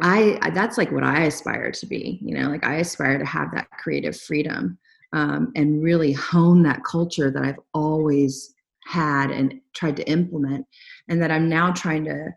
I 0.00 0.50
that's 0.54 0.76
like 0.76 0.90
what 0.90 1.04
I 1.04 1.24
aspire 1.24 1.70
to 1.70 1.86
be. 1.86 2.18
You 2.22 2.36
know, 2.36 2.48
like 2.48 2.64
I 2.64 2.76
aspire 2.76 3.18
to 3.18 3.24
have 3.24 3.52
that 3.52 3.68
creative 3.78 4.16
freedom 4.16 4.78
um, 5.14 5.52
and 5.54 5.82
really 5.82 6.12
hone 6.12 6.62
that 6.64 6.84
culture 6.84 7.30
that 7.30 7.42
I've 7.42 7.60
always 7.72 8.52
had 8.84 9.30
and 9.30 9.54
tried 9.74 9.96
to 9.96 10.10
implement, 10.10 10.66
and 11.08 11.22
that 11.22 11.30
I'm 11.30 11.48
now 11.48 11.72
trying 11.72 12.04
to 12.04 12.30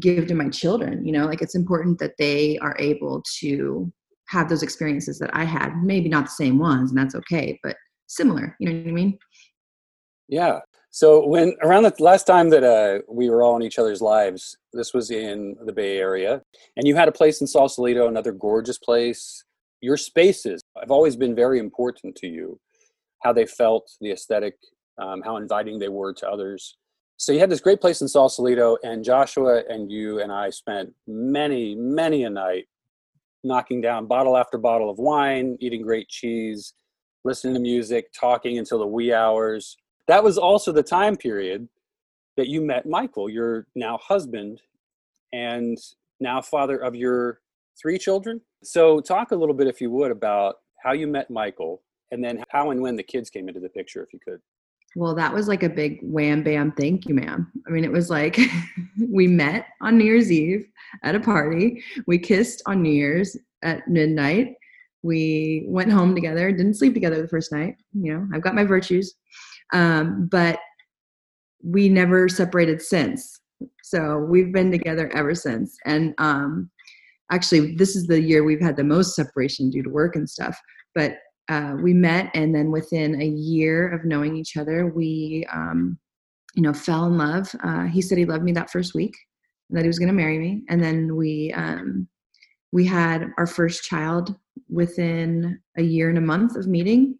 give 0.00 0.26
to 0.26 0.34
my 0.34 0.48
children. 0.48 1.06
You 1.06 1.12
know, 1.12 1.26
like 1.26 1.40
it's 1.40 1.54
important 1.54 1.98
that 2.00 2.16
they 2.18 2.58
are 2.58 2.76
able 2.78 3.22
to 3.38 3.90
have 4.28 4.48
those 4.48 4.62
experiences 4.62 5.18
that 5.20 5.30
I 5.32 5.44
had. 5.44 5.76
Maybe 5.82 6.08
not 6.08 6.24
the 6.24 6.30
same 6.30 6.58
ones, 6.58 6.90
and 6.90 6.98
that's 6.98 7.14
okay, 7.14 7.58
but 7.62 7.76
similar. 8.08 8.56
You 8.58 8.68
know 8.68 8.80
what 8.80 8.88
I 8.88 8.92
mean? 8.92 9.18
Yeah. 10.28 10.58
So 10.90 11.26
when 11.26 11.56
around 11.62 11.84
the 11.84 11.94
last 11.98 12.24
time 12.24 12.50
that 12.50 12.64
uh, 12.64 13.02
we 13.08 13.30
were 13.30 13.42
all 13.42 13.56
in 13.56 13.62
each 13.62 13.78
other's 13.78 14.00
lives, 14.00 14.56
this 14.72 14.92
was 14.92 15.10
in 15.10 15.56
the 15.64 15.72
Bay 15.72 15.98
Area, 15.98 16.42
and 16.76 16.86
you 16.86 16.96
had 16.96 17.08
a 17.08 17.12
place 17.12 17.40
in 17.40 17.46
Sausalito, 17.46 18.08
another 18.08 18.32
gorgeous 18.32 18.78
place. 18.78 19.44
Your 19.84 19.98
spaces 19.98 20.62
have 20.80 20.90
always 20.90 21.14
been 21.14 21.34
very 21.34 21.58
important 21.58 22.16
to 22.16 22.26
you, 22.26 22.58
how 23.22 23.32
they 23.34 23.44
felt, 23.44 23.90
the 24.00 24.12
aesthetic, 24.12 24.56
um, 24.96 25.20
how 25.22 25.36
inviting 25.36 25.78
they 25.78 25.88
were 25.88 26.14
to 26.14 26.28
others. 26.28 26.78
So 27.18 27.32
you 27.32 27.38
had 27.38 27.50
this 27.50 27.60
great 27.60 27.82
place 27.82 28.00
in 28.00 28.08
Sausalito, 28.08 28.78
and 28.82 29.04
Joshua 29.04 29.62
and 29.68 29.92
you 29.92 30.20
and 30.22 30.32
I 30.32 30.50
spent 30.50 30.92
many, 31.06 31.74
many 31.74 32.24
a 32.24 32.30
night 32.30 32.64
knocking 33.42 33.82
down 33.82 34.06
bottle 34.06 34.38
after 34.38 34.56
bottle 34.56 34.88
of 34.88 34.98
wine, 34.98 35.58
eating 35.60 35.82
great 35.82 36.08
cheese, 36.08 36.72
listening 37.24 37.52
to 37.52 37.60
music, 37.60 38.06
talking 38.18 38.56
until 38.58 38.78
the 38.78 38.86
wee 38.86 39.12
hours 39.12 39.76
that 40.06 40.22
was 40.22 40.38
also 40.38 40.72
the 40.72 40.82
time 40.82 41.16
period 41.16 41.68
that 42.36 42.48
you 42.48 42.60
met 42.60 42.86
Michael, 42.86 43.28
your 43.28 43.66
now 43.74 43.98
husband, 43.98 44.60
and 45.32 45.78
now 46.20 46.40
father 46.40 46.78
of 46.78 46.94
your 46.94 47.40
three 47.80 47.98
children. 47.98 48.40
So, 48.62 49.00
talk 49.00 49.30
a 49.32 49.36
little 49.36 49.54
bit, 49.54 49.66
if 49.66 49.80
you 49.80 49.90
would, 49.90 50.10
about 50.10 50.56
how 50.82 50.92
you 50.92 51.06
met 51.06 51.30
Michael 51.30 51.82
and 52.10 52.22
then 52.22 52.44
how 52.50 52.70
and 52.70 52.80
when 52.80 52.96
the 52.96 53.02
kids 53.02 53.30
came 53.30 53.48
into 53.48 53.60
the 53.60 53.68
picture, 53.68 54.02
if 54.02 54.12
you 54.12 54.20
could. 54.24 54.40
Well, 54.96 55.14
that 55.16 55.32
was 55.32 55.48
like 55.48 55.64
a 55.64 55.68
big 55.68 55.98
wham 56.02 56.44
bam, 56.44 56.72
thank 56.72 57.06
you, 57.06 57.14
ma'am. 57.14 57.50
I 57.66 57.70
mean, 57.70 57.84
it 57.84 57.90
was 57.90 58.10
like 58.10 58.38
we 59.10 59.26
met 59.26 59.66
on 59.80 59.98
New 59.98 60.04
Year's 60.04 60.30
Eve 60.30 60.66
at 61.02 61.16
a 61.16 61.20
party. 61.20 61.82
We 62.06 62.18
kissed 62.18 62.62
on 62.66 62.82
New 62.82 62.92
Year's 62.92 63.36
at 63.62 63.88
midnight. 63.88 64.54
We 65.02 65.64
went 65.66 65.90
home 65.90 66.14
together, 66.14 66.50
didn't 66.52 66.74
sleep 66.74 66.94
together 66.94 67.20
the 67.20 67.28
first 67.28 67.50
night. 67.50 67.76
You 67.92 68.14
know, 68.14 68.28
I've 68.32 68.42
got 68.42 68.54
my 68.54 68.64
virtues. 68.64 69.14
Um, 69.72 70.28
but 70.30 70.60
we 71.62 71.88
never 71.88 72.28
separated 72.28 72.80
since. 72.80 73.40
So 73.82 74.18
we've 74.18 74.52
been 74.52 74.70
together 74.70 75.10
ever 75.14 75.34
since. 75.34 75.76
And 75.84 76.14
um, 76.18 76.70
actually, 77.30 77.74
this 77.76 77.96
is 77.96 78.06
the 78.06 78.20
year 78.20 78.44
we've 78.44 78.60
had 78.60 78.76
the 78.76 78.84
most 78.84 79.14
separation 79.14 79.70
due 79.70 79.82
to 79.82 79.90
work 79.90 80.16
and 80.16 80.28
stuff. 80.28 80.58
But 80.94 81.16
uh, 81.48 81.74
we 81.82 81.92
met, 81.92 82.30
and 82.34 82.54
then 82.54 82.70
within 82.70 83.20
a 83.20 83.26
year 83.26 83.88
of 83.92 84.04
knowing 84.04 84.36
each 84.36 84.56
other, 84.56 84.86
we, 84.86 85.46
um, 85.52 85.98
you 86.54 86.62
know, 86.62 86.72
fell 86.72 87.06
in 87.06 87.18
love. 87.18 87.54
Uh, 87.62 87.84
he 87.84 88.00
said 88.00 88.18
he 88.18 88.24
loved 88.24 88.44
me 88.44 88.52
that 88.52 88.70
first 88.70 88.94
week, 88.94 89.14
that 89.70 89.82
he 89.82 89.88
was 89.88 89.98
going 89.98 90.08
to 90.08 90.14
marry 90.14 90.38
me, 90.38 90.62
and 90.68 90.82
then 90.82 91.16
we 91.16 91.52
um, 91.54 92.08
we 92.72 92.84
had 92.84 93.28
our 93.38 93.46
first 93.46 93.84
child 93.84 94.34
within 94.68 95.60
a 95.76 95.82
year 95.82 96.08
and 96.08 96.18
a 96.18 96.22
month 96.22 96.56
of 96.56 96.66
meeting 96.66 97.16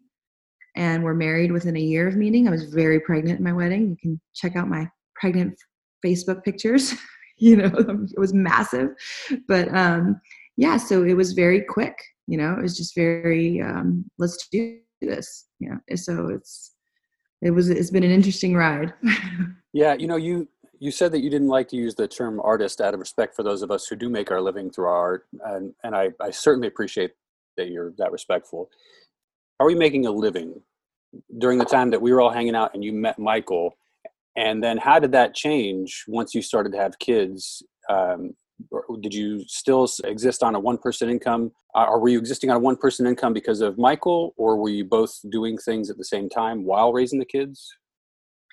and 0.75 1.03
we're 1.03 1.13
married 1.13 1.51
within 1.51 1.77
a 1.77 1.81
year 1.81 2.07
of 2.07 2.15
meeting. 2.15 2.47
I 2.47 2.51
was 2.51 2.65
very 2.65 2.99
pregnant 2.99 3.39
in 3.39 3.43
my 3.43 3.53
wedding. 3.53 3.89
You 3.89 3.97
can 4.01 4.21
check 4.33 4.55
out 4.55 4.67
my 4.67 4.89
pregnant 5.15 5.57
Facebook 6.05 6.43
pictures. 6.43 6.93
you 7.37 7.57
know, 7.57 7.71
it 7.75 8.19
was 8.19 8.33
massive, 8.33 8.89
but 9.47 9.73
um, 9.75 10.19
yeah. 10.57 10.77
So 10.77 11.03
it 11.03 11.13
was 11.13 11.33
very 11.33 11.61
quick. 11.61 11.97
You 12.27 12.37
know, 12.37 12.53
it 12.53 12.61
was 12.61 12.77
just 12.77 12.95
very 12.95 13.61
um, 13.61 14.05
let's 14.17 14.47
do 14.51 14.79
this. 15.01 15.47
Yeah. 15.59 15.77
So 15.95 16.29
it's 16.29 16.71
it 17.41 17.51
was 17.51 17.69
it's 17.69 17.91
been 17.91 18.03
an 18.03 18.11
interesting 18.11 18.55
ride. 18.55 18.93
yeah, 19.73 19.95
you 19.95 20.07
know, 20.07 20.15
you 20.15 20.47
you 20.79 20.91
said 20.91 21.11
that 21.11 21.21
you 21.21 21.29
didn't 21.29 21.47
like 21.47 21.67
to 21.69 21.75
use 21.75 21.95
the 21.95 22.07
term 22.07 22.39
artist 22.41 22.81
out 22.81 22.93
of 22.93 22.99
respect 22.99 23.35
for 23.35 23.43
those 23.43 23.61
of 23.61 23.71
us 23.71 23.87
who 23.87 23.95
do 23.95 24.09
make 24.09 24.31
our 24.31 24.41
living 24.41 24.69
through 24.69 24.85
our 24.85 24.95
art, 24.95 25.27
and 25.45 25.73
and 25.83 25.95
I, 25.95 26.11
I 26.21 26.31
certainly 26.31 26.67
appreciate 26.67 27.11
that 27.57 27.69
you're 27.69 27.93
that 27.97 28.11
respectful 28.11 28.69
are 29.59 29.67
we 29.67 29.75
making 29.75 30.05
a 30.05 30.11
living 30.11 30.61
during 31.37 31.57
the 31.57 31.65
time 31.65 31.89
that 31.91 32.01
we 32.01 32.11
were 32.11 32.21
all 32.21 32.29
hanging 32.29 32.55
out 32.55 32.71
and 32.73 32.83
you 32.83 32.91
met 32.91 33.17
Michael? 33.17 33.77
And 34.35 34.63
then 34.63 34.77
how 34.77 34.99
did 34.99 35.11
that 35.13 35.33
change 35.33 36.03
once 36.07 36.35
you 36.35 36.41
started 36.41 36.71
to 36.73 36.77
have 36.77 36.99
kids? 36.99 37.63
Um, 37.89 38.33
did 39.01 39.13
you 39.13 39.43
still 39.47 39.87
exist 40.03 40.43
on 40.43 40.55
a 40.55 40.59
one 40.59 40.77
person 40.77 41.09
income? 41.09 41.51
Uh, 41.73 41.85
or 41.85 41.99
were 41.99 42.09
you 42.09 42.19
existing 42.19 42.49
on 42.49 42.57
a 42.57 42.59
one 42.59 42.77
person 42.77 43.05
income 43.05 43.33
because 43.33 43.61
of 43.61 43.77
Michael, 43.77 44.33
or 44.37 44.57
were 44.57 44.69
you 44.69 44.85
both 44.85 45.19
doing 45.29 45.57
things 45.57 45.89
at 45.89 45.97
the 45.97 46.05
same 46.05 46.29
time 46.29 46.63
while 46.63 46.93
raising 46.93 47.19
the 47.19 47.25
kids? 47.25 47.69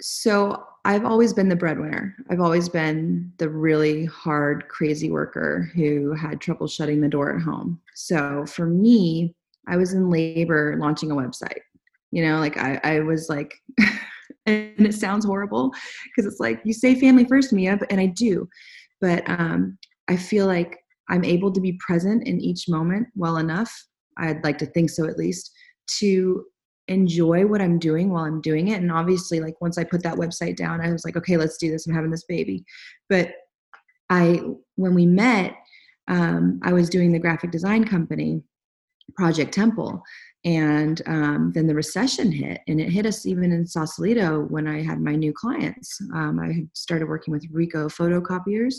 So 0.00 0.64
I've 0.84 1.04
always 1.04 1.32
been 1.32 1.48
the 1.48 1.56
breadwinner. 1.56 2.16
I've 2.30 2.40
always 2.40 2.68
been 2.68 3.32
the 3.38 3.48
really 3.48 4.04
hard, 4.06 4.66
crazy 4.68 5.10
worker 5.10 5.70
who 5.74 6.12
had 6.14 6.40
trouble 6.40 6.66
shutting 6.66 7.00
the 7.00 7.08
door 7.08 7.36
at 7.36 7.42
home. 7.42 7.80
So 7.94 8.44
for 8.46 8.66
me, 8.66 9.34
I 9.68 9.76
was 9.76 9.92
in 9.92 10.10
labor 10.10 10.76
launching 10.78 11.12
a 11.12 11.14
website. 11.14 11.60
You 12.10 12.26
know, 12.26 12.40
like 12.40 12.58
I, 12.58 12.80
I 12.82 13.00
was 13.00 13.28
like, 13.28 13.54
and 14.46 14.86
it 14.86 14.94
sounds 14.94 15.24
horrible 15.24 15.72
because 16.04 16.30
it's 16.30 16.40
like 16.40 16.60
you 16.64 16.72
say 16.72 16.98
family 16.98 17.24
first, 17.24 17.52
Mia, 17.52 17.78
and 17.90 18.00
I 18.00 18.06
do, 18.06 18.48
but 19.00 19.22
um, 19.28 19.78
I 20.08 20.16
feel 20.16 20.46
like 20.46 20.78
I'm 21.10 21.24
able 21.24 21.52
to 21.52 21.60
be 21.60 21.78
present 21.86 22.26
in 22.26 22.40
each 22.40 22.68
moment 22.68 23.08
well 23.14 23.36
enough. 23.36 23.72
I'd 24.18 24.44
like 24.44 24.58
to 24.58 24.66
think 24.66 24.90
so 24.90 25.06
at 25.06 25.18
least 25.18 25.52
to 25.98 26.44
enjoy 26.88 27.46
what 27.46 27.60
I'm 27.60 27.78
doing 27.78 28.10
while 28.10 28.24
I'm 28.24 28.40
doing 28.40 28.68
it. 28.68 28.80
And 28.80 28.90
obviously, 28.90 29.40
like 29.40 29.60
once 29.60 29.78
I 29.78 29.84
put 29.84 30.02
that 30.02 30.16
website 30.16 30.56
down, 30.56 30.80
I 30.80 30.92
was 30.92 31.04
like, 31.04 31.16
okay, 31.16 31.36
let's 31.36 31.58
do 31.58 31.70
this. 31.70 31.86
I'm 31.86 31.94
having 31.94 32.10
this 32.10 32.24
baby. 32.24 32.64
But 33.08 33.32
I, 34.10 34.40
when 34.76 34.94
we 34.94 35.06
met, 35.06 35.54
um, 36.08 36.60
I 36.62 36.72
was 36.72 36.90
doing 36.90 37.12
the 37.12 37.18
graphic 37.18 37.50
design 37.50 37.84
company 37.84 38.42
Project 39.16 39.52
Temple. 39.52 40.02
And 40.44 41.00
um, 41.06 41.52
then 41.54 41.68
the 41.68 41.74
recession 41.74 42.32
hit, 42.32 42.62
and 42.66 42.80
it 42.80 42.90
hit 42.90 43.06
us 43.06 43.26
even 43.26 43.52
in 43.52 43.64
Sausalito 43.64 44.40
when 44.48 44.66
I 44.66 44.82
had 44.82 45.00
my 45.00 45.14
new 45.14 45.32
clients. 45.32 46.00
Um, 46.12 46.40
I 46.40 46.66
started 46.72 47.08
working 47.08 47.30
with 47.32 47.48
Ricoh 47.52 47.86
photocopiers, 47.86 48.74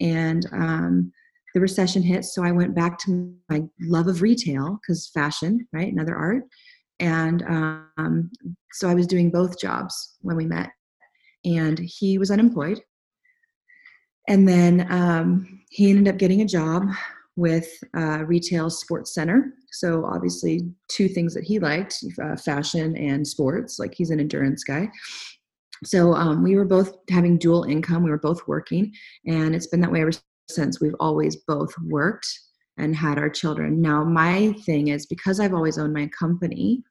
and 0.00 0.46
um, 0.52 1.10
the 1.54 1.60
recession 1.60 2.02
hit. 2.02 2.26
So 2.26 2.44
I 2.44 2.52
went 2.52 2.74
back 2.74 2.98
to 3.00 3.34
my 3.48 3.62
love 3.80 4.08
of 4.08 4.20
retail 4.20 4.78
because 4.80 5.08
fashion, 5.08 5.66
right, 5.72 5.90
another 5.90 6.14
art. 6.14 6.44
And 6.98 7.42
um, 7.44 8.30
so 8.72 8.86
I 8.86 8.94
was 8.94 9.06
doing 9.06 9.30
both 9.30 9.58
jobs 9.58 10.16
when 10.20 10.36
we 10.36 10.44
met, 10.44 10.68
and 11.46 11.78
he 11.78 12.18
was 12.18 12.30
unemployed. 12.30 12.82
And 14.28 14.46
then 14.46 14.86
um, 14.92 15.62
he 15.70 15.90
ended 15.90 16.12
up 16.12 16.18
getting 16.18 16.42
a 16.42 16.46
job 16.46 16.84
with 17.40 17.72
uh, 17.96 18.22
Retail 18.26 18.68
Sports 18.68 19.14
Center. 19.14 19.54
So, 19.72 20.04
obviously, 20.04 20.68
two 20.88 21.08
things 21.08 21.32
that 21.32 21.42
he 21.42 21.58
liked 21.58 21.96
uh, 22.22 22.36
fashion 22.36 22.94
and 22.98 23.26
sports. 23.26 23.78
Like, 23.78 23.94
he's 23.94 24.10
an 24.10 24.20
endurance 24.20 24.62
guy. 24.62 24.90
So, 25.82 26.12
um, 26.12 26.42
we 26.42 26.54
were 26.54 26.66
both 26.66 26.98
having 27.08 27.38
dual 27.38 27.64
income. 27.64 28.02
We 28.02 28.10
were 28.10 28.18
both 28.18 28.46
working. 28.46 28.92
And 29.26 29.54
it's 29.54 29.68
been 29.68 29.80
that 29.80 29.90
way 29.90 30.02
ever 30.02 30.12
since. 30.50 30.82
We've 30.82 30.94
always 31.00 31.36
both 31.36 31.72
worked 31.82 32.28
and 32.76 32.94
had 32.94 33.16
our 33.16 33.30
children. 33.30 33.80
Now, 33.80 34.04
my 34.04 34.52
thing 34.66 34.88
is 34.88 35.06
because 35.06 35.40
I've 35.40 35.54
always 35.54 35.78
owned 35.78 35.94
my 35.94 36.08
company, 36.08 36.82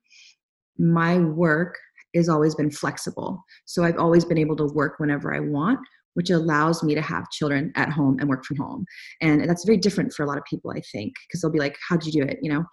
my 0.80 1.20
work 1.20 1.78
has 2.16 2.28
always 2.28 2.56
been 2.56 2.72
flexible. 2.72 3.46
So, 3.66 3.84
I've 3.84 4.00
always 4.00 4.26
been 4.26 4.40
able 4.40 4.56
to 4.56 4.66
work 4.74 4.96
whenever 4.98 5.32
I 5.32 5.42
want 5.42 5.80
which 6.20 6.32
allows 6.32 6.84
me 6.84 6.94
to 6.94 7.02
have 7.02 7.32
children 7.32 7.72
at 7.76 7.90
home 7.90 8.18
and 8.20 8.28
work 8.28 8.44
from 8.44 8.58
home. 8.58 8.86
And 9.22 9.50
that's 9.50 9.64
very 9.64 9.78
different 9.78 10.12
for 10.12 10.24
a 10.24 10.28
lot 10.28 10.38
of 10.38 10.44
people, 10.44 10.70
I 10.70 10.82
think, 10.92 11.14
because 11.26 11.40
they'll 11.40 11.58
be 11.60 11.66
like, 11.66 11.78
How'd 11.88 12.06
you 12.06 12.12
do 12.12 12.24
it? 12.30 12.40
You 12.42 12.52
know, 12.52 12.64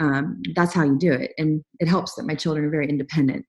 um, 0.00 0.42
that's 0.56 0.74
how 0.74 0.82
you 0.82 0.98
do 0.98 1.12
it. 1.12 1.30
And 1.38 1.62
it 1.78 1.86
helps 1.86 2.16
that 2.16 2.26
my 2.26 2.34
children 2.34 2.66
are 2.66 2.70
very 2.70 2.88
independent. 2.88 3.46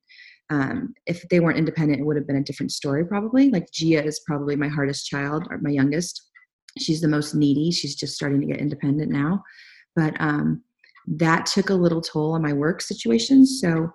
um, 0.49 0.93
if 1.05 1.27
they 1.29 1.39
weren't 1.39 1.57
independent, 1.57 1.99
it 1.99 2.05
would 2.05 2.15
have 2.15 2.27
been 2.27 2.37
a 2.37 2.43
different 2.43 2.71
story 2.71 3.03
probably. 3.05 3.49
Like 3.49 3.71
Gia 3.71 4.03
is 4.03 4.21
probably 4.25 4.55
my 4.55 4.67
hardest 4.67 5.07
child, 5.07 5.47
or 5.49 5.57
my 5.57 5.71
youngest. 5.71 6.21
She's 6.77 7.01
the 7.01 7.07
most 7.07 7.33
needy. 7.33 7.71
She's 7.71 7.95
just 7.95 8.15
starting 8.15 8.39
to 8.41 8.47
get 8.47 8.59
independent 8.59 9.11
now, 9.11 9.43
but 9.95 10.13
um, 10.19 10.61
that 11.07 11.45
took 11.45 11.69
a 11.69 11.73
little 11.73 12.01
toll 12.01 12.33
on 12.33 12.41
my 12.41 12.53
work 12.53 12.81
situation. 12.81 13.45
So 13.45 13.91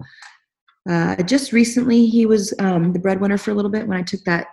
uh, 0.90 1.22
just 1.22 1.52
recently, 1.52 2.06
he 2.06 2.26
was 2.26 2.52
um, 2.58 2.92
the 2.92 2.98
breadwinner 2.98 3.38
for 3.38 3.52
a 3.52 3.54
little 3.54 3.70
bit 3.70 3.86
when 3.86 3.96
I 3.96 4.02
took 4.02 4.24
that 4.24 4.48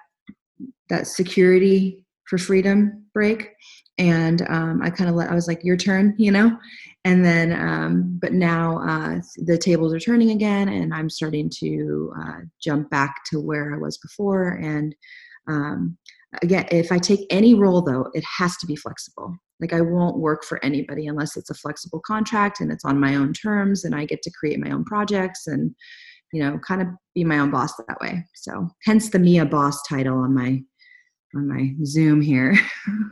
that 0.89 1.08
security 1.08 2.06
for 2.25 2.38
freedom 2.38 3.06
break, 3.13 3.50
and 3.98 4.44
um, 4.50 4.82
I 4.82 4.89
kind 4.89 5.10
of 5.10 5.16
let 5.16 5.30
I 5.30 5.36
was 5.36 5.48
like, 5.48 5.63
"Your 5.63 5.78
turn," 5.78 6.16
you 6.18 6.32
know. 6.32 6.58
And 7.06 7.24
then, 7.24 7.54
um, 7.54 8.20
but 8.22 8.34
now 8.34 8.80
uh, 8.80 9.22
the 9.38 9.58
tables 9.58 9.94
are 9.94 10.00
turning 10.00 10.32
again, 10.32 10.68
and 10.70 10.94
I'm 10.94 11.10
starting 11.10 11.50
to 11.60 12.13
uh, 12.20 12.39
jump 12.62 12.89
back 12.89 13.24
to 13.28 13.39
where 13.39 13.74
I 13.74 13.78
was 13.78 13.98
before. 13.98 14.60
And 14.62 14.94
um, 15.48 15.98
again, 16.42 16.68
if 16.72 16.92
I 16.92 16.98
take 16.98 17.25
any 17.30 17.54
role, 17.54 17.82
though, 17.82 18.10
it 18.13 18.24
has 18.25 18.58
to 18.58 18.68
be 18.68 18.75
flexible. 18.75 19.36
Like 19.62 19.74
I 19.74 19.82
won't 19.82 20.20
work 20.20 20.44
for 20.44 20.63
anybody 20.63 21.08
unless 21.08 21.36
it's 21.36 21.50
a 21.50 21.56
flexible 21.56 22.01
contract 22.06 22.62
and 22.62 22.72
it's 22.72 22.86
on 22.86 23.00
my 23.00 23.16
own 23.16 23.34
terms, 23.34 23.86
and 23.86 23.96
I 23.96 24.06
get 24.06 24.22
to 24.24 24.32
create 24.32 24.60
my 24.60 24.72
own 24.72 24.84
projects 24.84 25.48
and 25.48 25.74
you 26.34 26.44
know 26.44 26.60
kind 26.60 26.82
of 26.82 26.88
be 27.16 27.24
my 27.24 27.40
own 27.40 27.52
boss 27.52 27.76
that 27.76 28.00
way. 28.02 28.26
So 28.36 28.70
hence 28.86 29.10
the 29.10 29.20
Mia 29.20 29.46
boss 29.46 29.82
title 29.84 30.18
on 30.18 30.34
my 30.34 30.62
on 31.36 31.48
my 31.48 31.74
Zoom 31.86 32.22
here. 32.22 32.56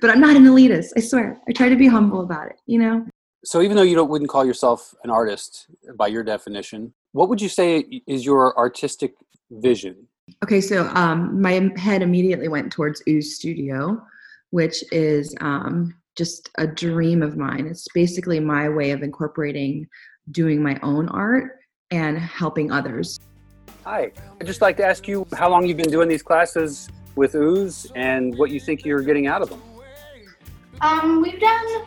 but 0.00 0.10
I'm 0.10 0.20
not 0.20 0.36
an 0.36 0.44
elitist. 0.44 0.90
I 0.96 1.00
swear. 1.00 1.40
I 1.48 1.52
try 1.52 1.68
to 1.68 1.76
be 1.76 1.86
humble 1.86 2.22
about 2.22 2.48
it. 2.48 2.56
You 2.66 2.78
know. 2.78 3.06
So 3.44 3.62
even 3.62 3.76
though 3.76 3.82
you 3.82 3.94
don't 3.94 4.10
wouldn't 4.10 4.30
call 4.30 4.44
yourself 4.44 4.94
an 5.02 5.10
artist 5.10 5.66
by 5.96 6.08
your 6.08 6.22
definition, 6.22 6.92
what 7.12 7.28
would 7.28 7.40
you 7.40 7.48
say 7.48 7.78
is 8.06 8.24
your 8.24 8.56
artistic 8.58 9.14
vision? 9.50 10.06
Okay, 10.44 10.60
so 10.60 10.86
um, 10.94 11.40
my 11.40 11.70
head 11.76 12.02
immediately 12.02 12.48
went 12.48 12.70
towards 12.70 13.02
Ooze 13.08 13.34
Studio, 13.34 14.00
which 14.50 14.84
is 14.92 15.34
um, 15.40 15.94
just 16.16 16.50
a 16.58 16.66
dream 16.66 17.22
of 17.22 17.36
mine. 17.36 17.66
It's 17.66 17.86
basically 17.94 18.40
my 18.40 18.68
way 18.68 18.90
of 18.90 19.02
incorporating 19.02 19.86
doing 20.30 20.62
my 20.62 20.78
own 20.82 21.08
art 21.08 21.58
and 21.90 22.18
helping 22.18 22.70
others. 22.70 23.18
Hi, 23.84 24.12
I'd 24.40 24.46
just 24.46 24.60
like 24.60 24.76
to 24.76 24.84
ask 24.84 25.08
you 25.08 25.26
how 25.32 25.48
long 25.50 25.66
you've 25.66 25.76
been 25.76 25.90
doing 25.90 26.08
these 26.08 26.22
classes 26.22 26.88
with 27.16 27.34
Ooze 27.34 27.90
and 27.96 28.36
what 28.38 28.50
you 28.50 28.60
think 28.60 28.84
you're 28.84 29.02
getting 29.02 29.26
out 29.26 29.42
of 29.42 29.48
them. 29.48 29.62
Um, 30.80 31.22
we've 31.22 31.40
done 31.40 31.86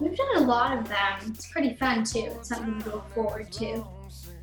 we've 0.00 0.16
done 0.16 0.36
a 0.36 0.40
lot 0.40 0.76
of 0.76 0.88
them. 0.88 1.18
It's 1.26 1.50
pretty 1.50 1.74
fun 1.74 2.04
too. 2.04 2.30
It's 2.36 2.48
something 2.48 2.80
to 2.82 2.90
look 2.90 3.08
forward 3.14 3.52
to. 3.52 3.86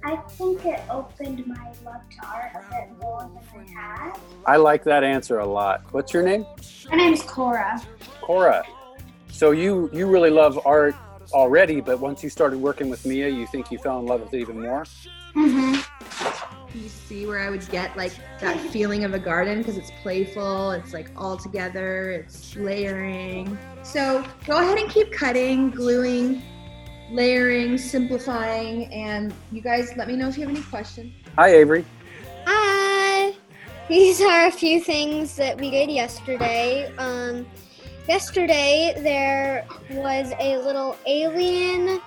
I 0.03 0.17
think 0.29 0.65
it 0.65 0.81
opened 0.89 1.45
my 1.47 1.71
love 1.83 2.01
to 2.09 2.27
art 2.27 2.51
a 2.53 2.69
bit 2.71 2.97
more 2.99 3.29
than 3.53 3.65
I 3.67 3.71
had. 3.71 4.19
I 4.45 4.57
like 4.57 4.83
that 4.83 5.03
answer 5.03 5.39
a 5.39 5.45
lot. 5.45 5.83
What's 5.91 6.13
your 6.13 6.23
name? 6.23 6.45
My 6.89 6.97
name's 6.97 7.23
Cora. 7.23 7.81
Cora. 8.21 8.63
So 9.31 9.51
you 9.51 9.89
you 9.91 10.07
really 10.07 10.29
love 10.29 10.59
art 10.65 10.95
already, 11.33 11.81
but 11.81 11.99
once 11.99 12.23
you 12.23 12.29
started 12.29 12.59
working 12.59 12.89
with 12.89 13.05
Mia, 13.05 13.29
you 13.29 13.47
think 13.47 13.71
you 13.71 13.77
fell 13.77 13.99
in 13.99 14.05
love 14.05 14.21
with 14.21 14.33
it 14.33 14.39
even 14.39 14.61
more? 14.61 14.85
Mm-hmm. 15.35 16.77
You 16.77 16.89
see 16.89 17.25
where 17.25 17.39
I 17.39 17.49
would 17.49 17.67
get 17.69 17.95
like 17.95 18.13
that 18.41 18.59
feeling 18.59 19.05
of 19.05 19.13
a 19.13 19.19
garden 19.19 19.59
because 19.59 19.77
it's 19.77 19.91
playful, 20.01 20.71
it's 20.71 20.93
like 20.93 21.11
all 21.15 21.37
together, 21.37 22.11
it's 22.11 22.55
layering. 22.55 23.57
So 23.83 24.25
go 24.45 24.59
ahead 24.59 24.77
and 24.77 24.89
keep 24.89 25.11
cutting, 25.11 25.71
gluing, 25.71 26.41
layering, 27.11 27.77
simplifying, 27.77 28.91
and 28.93 29.33
you 29.51 29.61
guys 29.61 29.95
let 29.95 30.07
me 30.07 30.15
know 30.15 30.27
if 30.27 30.37
you 30.37 30.45
have 30.45 30.55
any 30.55 30.63
questions. 30.63 31.13
Hi, 31.37 31.49
Avery. 31.49 31.85
Hi. 32.45 33.33
These 33.87 34.19
are 34.21 34.47
a 34.47 34.51
few 34.51 34.81
things 34.81 35.35
that 35.35 35.59
we 35.59 35.69
did 35.69 35.91
yesterday. 35.91 36.91
Um, 36.97 37.45
yesterday 38.07 38.93
there 38.97 39.65
was 39.91 40.31
a 40.39 40.57
little 40.57 40.97
alien. 41.05 41.99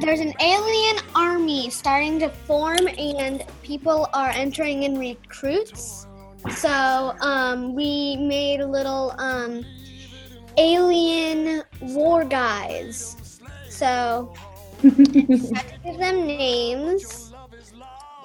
There's 0.00 0.20
an 0.20 0.32
alien 0.40 0.96
army 1.14 1.68
starting 1.70 2.20
to 2.20 2.28
form, 2.28 2.86
and 2.96 3.44
people 3.62 4.08
are 4.12 4.30
entering 4.30 4.84
in 4.84 4.98
recruits. 4.98 6.06
So 6.50 7.14
um, 7.20 7.74
we 7.74 8.16
made 8.16 8.62
little 8.62 9.14
um, 9.18 9.64
alien 10.56 11.62
war 11.80 12.24
guys. 12.24 13.40
So 13.68 14.32
I 14.82 14.88
had 14.88 14.96
to 14.96 15.78
give 15.84 15.98
them 15.98 16.26
names. 16.26 17.32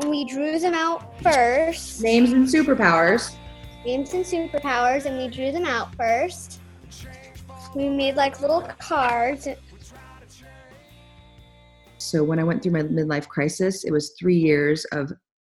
We 0.06 0.26
drew 0.26 0.60
them 0.60 0.74
out 0.74 1.22
first. 1.22 2.02
Names 2.02 2.32
and 2.32 2.46
superpowers. 2.48 3.36
Names 3.86 4.14
and 4.14 4.26
superpowers, 4.26 5.06
and 5.06 5.18
we 5.18 5.28
drew 5.28 5.52
them 5.52 5.66
out 5.66 5.96
first. 5.96 6.60
We 7.76 7.90
made 7.90 8.16
like 8.16 8.42
little 8.42 8.62
cards. 8.80 9.48
So 11.98 12.24
when 12.24 12.40
I 12.40 12.44
went 12.44 12.64
through 12.64 12.74
my 12.74 12.82
midlife 12.82 13.28
crisis, 13.28 13.84
it 13.84 13.92
was 13.92 14.14
three 14.20 14.38
years 14.38 14.86
of 14.92 15.12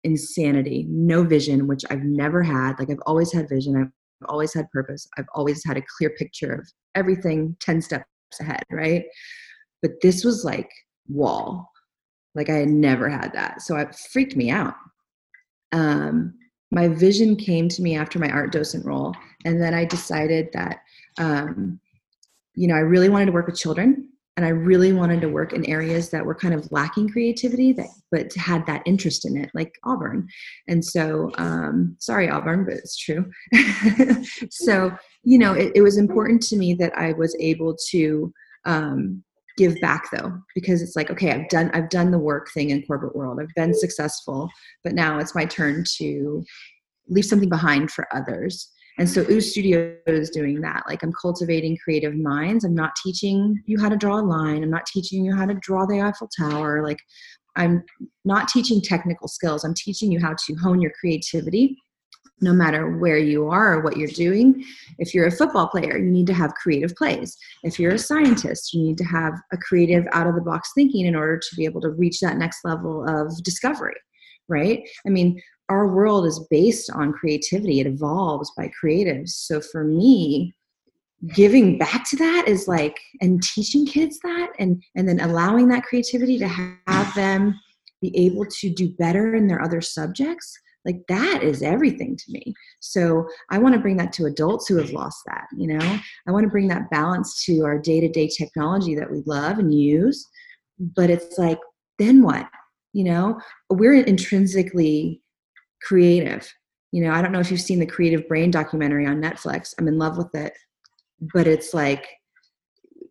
insanity, 0.04 0.86
no 0.88 1.22
vision, 1.22 1.66
which 1.66 1.84
I've 1.90 2.04
never 2.04 2.42
had. 2.42 2.78
Like 2.78 2.90
I've 2.90 3.02
always 3.06 3.32
had 3.32 3.48
vision, 3.48 3.76
I've 3.76 4.28
always 4.28 4.52
had 4.52 4.70
purpose, 4.70 5.06
I've 5.16 5.28
always 5.34 5.64
had 5.64 5.76
a 5.76 5.82
clear 5.96 6.10
picture 6.10 6.52
of 6.52 6.68
everything 6.94 7.56
10 7.60 7.80
steps 7.80 8.04
ahead, 8.40 8.64
right? 8.70 9.04
But 9.82 9.92
this 10.02 10.24
was 10.24 10.44
like 10.44 10.70
wall. 11.08 11.70
Like 12.34 12.48
I 12.48 12.56
had 12.56 12.68
never 12.68 13.08
had 13.08 13.32
that. 13.32 13.62
So 13.62 13.76
it 13.76 13.94
freaked 13.94 14.36
me 14.36 14.50
out. 14.50 14.74
Um, 15.72 16.34
my 16.70 16.88
vision 16.88 17.36
came 17.36 17.68
to 17.68 17.82
me 17.82 17.96
after 17.96 18.18
my 18.18 18.30
art 18.30 18.52
docent 18.52 18.84
role. 18.84 19.14
And 19.44 19.60
then 19.60 19.74
I 19.74 19.84
decided 19.84 20.50
that, 20.52 20.82
um, 21.18 21.80
you 22.54 22.68
know, 22.68 22.74
I 22.74 22.80
really 22.80 23.08
wanted 23.08 23.26
to 23.26 23.32
work 23.32 23.46
with 23.46 23.56
children 23.56 24.08
and 24.36 24.46
I 24.46 24.50
really 24.50 24.92
wanted 24.92 25.20
to 25.22 25.28
work 25.28 25.52
in 25.52 25.68
areas 25.68 26.08
that 26.10 26.24
were 26.24 26.34
kind 26.34 26.54
of 26.54 26.70
lacking 26.72 27.10
creativity, 27.10 27.72
that 27.74 27.88
but 28.10 28.32
had 28.34 28.64
that 28.66 28.82
interest 28.86 29.26
in 29.26 29.36
it, 29.36 29.50
like 29.54 29.74
Auburn. 29.84 30.28
And 30.68 30.84
so, 30.84 31.30
um, 31.36 31.96
sorry, 31.98 32.30
Auburn, 32.30 32.64
but 32.64 32.74
it's 32.74 32.96
true. 32.96 33.30
so, 34.50 34.92
you 35.24 35.38
know, 35.38 35.52
it, 35.52 35.72
it, 35.74 35.82
was 35.82 35.98
important 35.98 36.42
to 36.44 36.56
me 36.56 36.74
that 36.74 36.96
I 36.96 37.12
was 37.12 37.36
able 37.38 37.76
to 37.90 38.32
um, 38.64 39.22
give 39.60 39.78
back, 39.80 40.10
though, 40.10 40.32
because 40.54 40.80
it's 40.80 40.96
like, 40.96 41.10
okay, 41.10 41.30
I've 41.30 41.48
done 41.50 41.70
I've 41.74 41.90
done 41.90 42.10
the 42.10 42.18
work 42.18 42.50
thing 42.52 42.70
in 42.70 42.82
corporate 42.86 43.14
world. 43.14 43.38
I've 43.40 43.54
been 43.54 43.74
successful, 43.74 44.48
but 44.82 44.94
now 44.94 45.18
it's 45.18 45.34
my 45.34 45.44
turn 45.44 45.84
to 45.98 46.42
leave 47.08 47.26
something 47.26 47.50
behind 47.50 47.90
for 47.90 48.06
others. 48.14 48.70
And 48.98 49.08
so 49.08 49.24
Ooze 49.30 49.50
Studio 49.50 49.94
is 50.06 50.30
doing 50.30 50.62
that. 50.62 50.84
Like 50.88 51.02
I'm 51.02 51.12
cultivating 51.12 51.76
creative 51.84 52.14
minds. 52.14 52.64
I'm 52.64 52.74
not 52.74 52.92
teaching 53.04 53.62
you 53.66 53.78
how 53.78 53.90
to 53.90 53.96
draw 53.96 54.18
a 54.18 54.22
line. 54.22 54.62
I'm 54.62 54.70
not 54.70 54.86
teaching 54.86 55.24
you 55.24 55.36
how 55.36 55.44
to 55.44 55.54
draw 55.54 55.84
the 55.84 56.00
Eiffel 56.00 56.28
Tower. 56.38 56.82
Like 56.82 57.00
I'm 57.56 57.84
not 58.24 58.48
teaching 58.48 58.80
technical 58.80 59.28
skills. 59.28 59.62
I'm 59.62 59.74
teaching 59.74 60.10
you 60.10 60.20
how 60.20 60.34
to 60.46 60.54
hone 60.54 60.80
your 60.80 60.92
creativity 60.98 61.76
no 62.40 62.52
matter 62.52 62.96
where 62.98 63.18
you 63.18 63.48
are 63.48 63.74
or 63.74 63.80
what 63.82 63.96
you're 63.96 64.08
doing. 64.08 64.64
If 64.98 65.14
you're 65.14 65.26
a 65.26 65.30
football 65.30 65.68
player, 65.68 65.98
you 65.98 66.10
need 66.10 66.26
to 66.28 66.34
have 66.34 66.54
creative 66.54 66.94
plays. 66.96 67.36
If 67.62 67.78
you're 67.78 67.94
a 67.94 67.98
scientist, 67.98 68.72
you 68.72 68.82
need 68.82 68.98
to 68.98 69.04
have 69.04 69.34
a 69.52 69.56
creative 69.56 70.06
out 70.12 70.26
of 70.26 70.34
the 70.34 70.40
box 70.40 70.70
thinking 70.74 71.06
in 71.06 71.16
order 71.16 71.38
to 71.38 71.56
be 71.56 71.64
able 71.64 71.80
to 71.82 71.90
reach 71.90 72.20
that 72.20 72.38
next 72.38 72.64
level 72.64 73.06
of 73.08 73.42
discovery, 73.42 73.96
right? 74.48 74.88
I 75.06 75.10
mean, 75.10 75.40
our 75.70 75.86
world 75.86 76.26
is 76.26 76.44
based 76.50 76.90
on 76.90 77.12
creativity 77.12 77.80
it 77.80 77.86
evolves 77.86 78.52
by 78.56 78.70
creatives 78.82 79.30
so 79.30 79.60
for 79.60 79.84
me 79.84 80.52
giving 81.34 81.78
back 81.78 82.08
to 82.08 82.16
that 82.16 82.44
is 82.48 82.66
like 82.66 82.98
and 83.20 83.42
teaching 83.42 83.86
kids 83.86 84.18
that 84.22 84.50
and 84.58 84.82
and 84.96 85.08
then 85.08 85.20
allowing 85.20 85.68
that 85.68 85.84
creativity 85.84 86.38
to 86.38 86.48
have 86.48 87.14
them 87.14 87.58
be 88.02 88.14
able 88.16 88.44
to 88.46 88.68
do 88.70 88.90
better 88.98 89.34
in 89.34 89.46
their 89.46 89.62
other 89.62 89.80
subjects 89.80 90.58
like 90.86 91.00
that 91.08 91.42
is 91.42 91.62
everything 91.62 92.16
to 92.16 92.32
me. 92.32 92.54
So 92.80 93.28
i 93.50 93.58
want 93.58 93.74
to 93.74 93.80
bring 93.80 93.96
that 93.98 94.12
to 94.14 94.26
adults 94.26 94.66
who 94.66 94.76
have 94.76 94.92
lost 94.92 95.20
that 95.26 95.46
you 95.56 95.66
know? 95.66 96.00
I 96.26 96.32
want 96.32 96.44
to 96.44 96.50
bring 96.50 96.68
that 96.68 96.90
balance 96.90 97.44
to 97.44 97.64
our 97.64 97.78
day-to-day 97.78 98.28
technology 98.28 98.94
that 98.94 99.10
we 99.10 99.22
love 99.26 99.58
and 99.58 99.74
use 99.74 100.26
but 100.80 101.10
it's 101.10 101.38
like 101.38 101.58
then 101.98 102.22
what? 102.22 102.48
You 102.92 103.04
know? 103.04 103.40
We're 103.68 103.94
intrinsically 103.94 105.20
creative. 105.82 106.52
You 106.92 107.04
know, 107.04 107.12
I 107.12 107.22
don't 107.22 107.30
know 107.30 107.40
if 107.40 107.50
you've 107.50 107.60
seen 107.60 107.78
the 107.78 107.86
Creative 107.86 108.26
Brain 108.26 108.50
documentary 108.50 109.06
on 109.06 109.20
Netflix. 109.22 109.74
I'm 109.78 109.86
in 109.86 109.98
love 109.98 110.16
with 110.18 110.34
it, 110.34 110.52
but 111.32 111.46
it's 111.46 111.72
like 111.72 112.08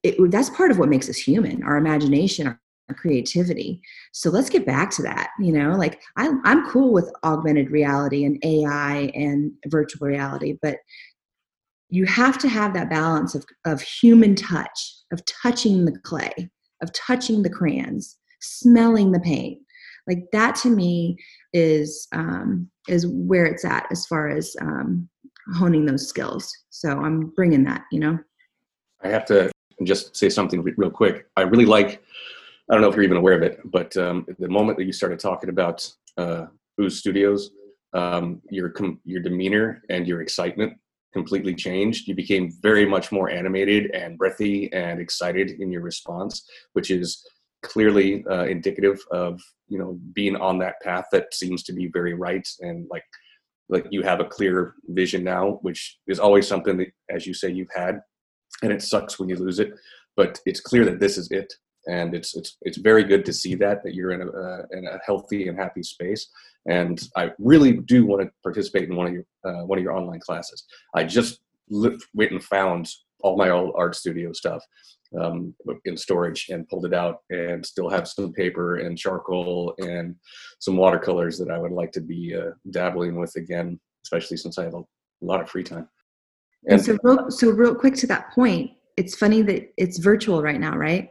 it, 0.04 0.18
that's 0.32 0.50
part 0.50 0.72
of 0.72 0.80
what 0.80 0.90
makes 0.90 1.10
us 1.10 1.18
human, 1.18 1.64
our 1.64 1.78
imagination, 1.78 2.48
our, 2.48 2.60
creativity. 2.94 3.82
So 4.12 4.30
let's 4.30 4.50
get 4.50 4.66
back 4.66 4.90
to 4.92 5.04
that. 5.04 5.30
You 5.40 5.54
know, 5.54 5.72
like 5.72 6.02
I, 6.18 6.32
I'm 6.44 6.70
cool 6.70 6.92
with 6.94 7.12
augmented 7.24 7.72
reality 7.72 8.26
and 8.26 8.44
AI 8.44 9.12
and 9.14 9.52
virtual 9.68 10.08
reality, 10.08 10.58
but 10.62 10.78
you 11.90 12.06
have 12.06 12.38
to 12.40 12.48
have 12.48 12.74
that 12.74 12.90
balance 12.90 13.36
of, 13.36 13.46
of 13.66 13.82
human 13.82 14.36
touch, 14.36 14.96
of 15.12 15.24
touching 15.26 15.86
the 15.86 15.98
clay, 16.00 16.50
of 16.82 16.94
touching 16.94 17.42
the 17.42 17.50
crayons, 17.50 18.18
smelling 18.42 19.12
the 19.12 19.20
paint. 19.20 19.60
Like 20.08 20.26
that 20.32 20.56
to 20.58 20.70
me 20.70 21.18
is 21.54 22.08
um, 22.14 22.70
is 22.88 23.08
where 23.08 23.46
it's 23.46 23.66
at 23.66 23.86
as 23.92 24.06
far 24.06 24.30
as 24.30 24.56
um, 24.62 25.08
honing 25.56 25.86
those 25.86 26.08
skills. 26.08 26.52
So 26.70 27.00
I'm 27.00 27.28
bringing 27.36 27.64
that, 27.66 27.84
you 27.92 28.00
know. 28.00 28.20
I 29.04 29.10
have 29.10 29.26
to 29.26 29.52
just 29.84 30.16
say 30.16 30.30
something 30.30 30.62
real 30.62 30.90
quick. 30.90 31.28
I 31.38 31.42
really 31.42 31.66
like. 31.66 32.04
I 32.70 32.76
don't 32.76 32.82
know 32.82 32.90
if 32.90 32.96
you're 32.96 33.04
even 33.04 33.18
aware 33.18 33.36
of 33.36 33.42
it, 33.42 33.60
but 33.66 33.96
um, 33.98 34.26
the 34.38 34.48
moment 34.48 34.78
that 34.78 34.86
you 34.86 34.94
started 34.94 35.20
talking 35.20 35.50
about 35.50 35.90
uh, 36.18 36.46
Studios, 36.88 37.52
um, 37.94 38.42
your 38.50 38.70
com- 38.70 39.02
your 39.04 39.22
demeanor 39.22 39.82
and 39.90 40.08
your 40.08 40.22
excitement 40.22 40.74
completely 41.12 41.56
changed. 41.56 42.08
You 42.08 42.16
became 42.16 42.52
very 42.62 42.86
much 42.86 43.12
more 43.12 43.30
animated 43.30 43.92
and 43.92 44.18
breathy 44.18 44.72
and 44.72 45.00
excited 45.00 45.60
in 45.60 45.72
your 45.72 45.82
response, 45.82 46.48
which 46.74 46.92
is 46.92 47.26
clearly 47.64 48.24
uh, 48.30 48.46
indicative 48.46 49.00
of 49.12 49.42
you 49.68 49.80
know 49.80 50.00
being 50.14 50.36
on 50.36 50.60
that 50.60 50.80
path 50.82 51.06
that 51.12 51.34
seems 51.34 51.64
to 51.64 51.74
be 51.74 51.88
very 51.88 52.14
right 52.14 52.48
and 52.62 52.88
like 52.90 53.04
like 53.70 53.86
you 53.92 54.02
have 54.02 54.20
a 54.20 54.26
clear 54.26 54.76
vision 54.88 55.24
now, 55.24 55.60
which 55.62 56.00
is 56.08 56.20
always 56.20 56.48
something 56.48 56.78
that, 56.78 56.88
as 57.10 57.28
you 57.28 57.34
say, 57.34 57.52
you've 57.52 57.70
had, 57.76 58.02
and 58.64 58.72
it 58.72 58.82
sucks 58.82 59.20
when 59.20 59.30
you 59.30 59.36
lose 59.36 59.60
it. 59.60 59.74
But 60.16 60.40
it's 60.46 60.60
clear 60.60 60.86
that 60.86 61.00
this 61.00 61.18
is 61.18 61.30
it, 61.32 61.54
and 61.90 62.14
it's 62.14 62.36
it's 62.36 62.58
it's 62.62 62.78
very 62.78 63.04
good 63.04 63.26
to 63.26 63.34
see 63.34 63.56
that 63.56 63.84
that 63.84 63.94
you're 63.96 64.12
in 64.12 64.22
a 64.22 64.30
uh, 64.30 64.66
in 64.72 64.86
a 64.86 65.00
healthy 65.06 65.48
and 65.48 65.58
happy 65.58 65.84
space. 65.84 66.30
And 66.68 67.02
I 67.16 67.32
really 67.40 67.74
do 67.74 68.06
want 68.06 68.22
to 68.22 68.30
participate 68.44 68.90
in 68.90 68.96
one 68.96 69.08
of 69.08 69.14
your 69.14 69.26
uh, 69.46 69.66
one 69.66 69.80
of 69.80 69.84
your 69.84 69.96
online 69.96 70.20
classes. 70.20 70.66
I 70.96 71.04
just 71.04 71.40
li- 71.70 71.98
went 72.14 72.32
and 72.32 72.44
found 72.44 72.90
all 73.22 73.38
my 73.38 73.50
old 73.50 73.74
art 73.76 73.96
studio 73.96 74.32
stuff 74.34 74.64
um, 75.20 75.54
in 75.86 75.98
storage 75.98 76.50
and 76.50 76.68
pulled 76.70 76.86
it 76.86 76.94
out, 76.94 77.18
and 77.30 77.66
still 77.66 77.90
have 77.90 78.08
some 78.08 78.32
paper 78.34 78.78
and 78.78 78.98
charcoal 78.98 79.74
and 79.80 80.16
some 80.60 80.78
watercolors 80.78 81.38
that 81.40 81.50
I 81.50 81.58
would 81.58 81.72
like 81.72 81.92
to 81.94 82.02
be 82.02 82.36
uh, 82.36 82.52
dabbling 82.70 83.20
with 83.20 83.36
again, 83.36 83.80
especially 84.06 84.38
since 84.38 84.58
I 84.58 84.64
have 84.66 84.76
a 84.76 84.84
lot 85.22 85.42
of 85.42 85.50
free 85.50 85.64
time. 85.64 85.90
And, 86.66 86.74
and 86.74 86.86
so, 86.86 86.98
real, 87.04 87.32
so 87.32 87.50
real 87.50 87.74
quick 87.74 87.96
to 87.96 88.08
that 88.08 88.32
point, 88.32 88.72
it's 88.98 89.16
funny 89.16 89.42
that 89.44 89.72
it's 89.78 89.98
virtual 89.98 90.42
right 90.44 90.60
now, 90.60 90.76
right? 90.76 91.10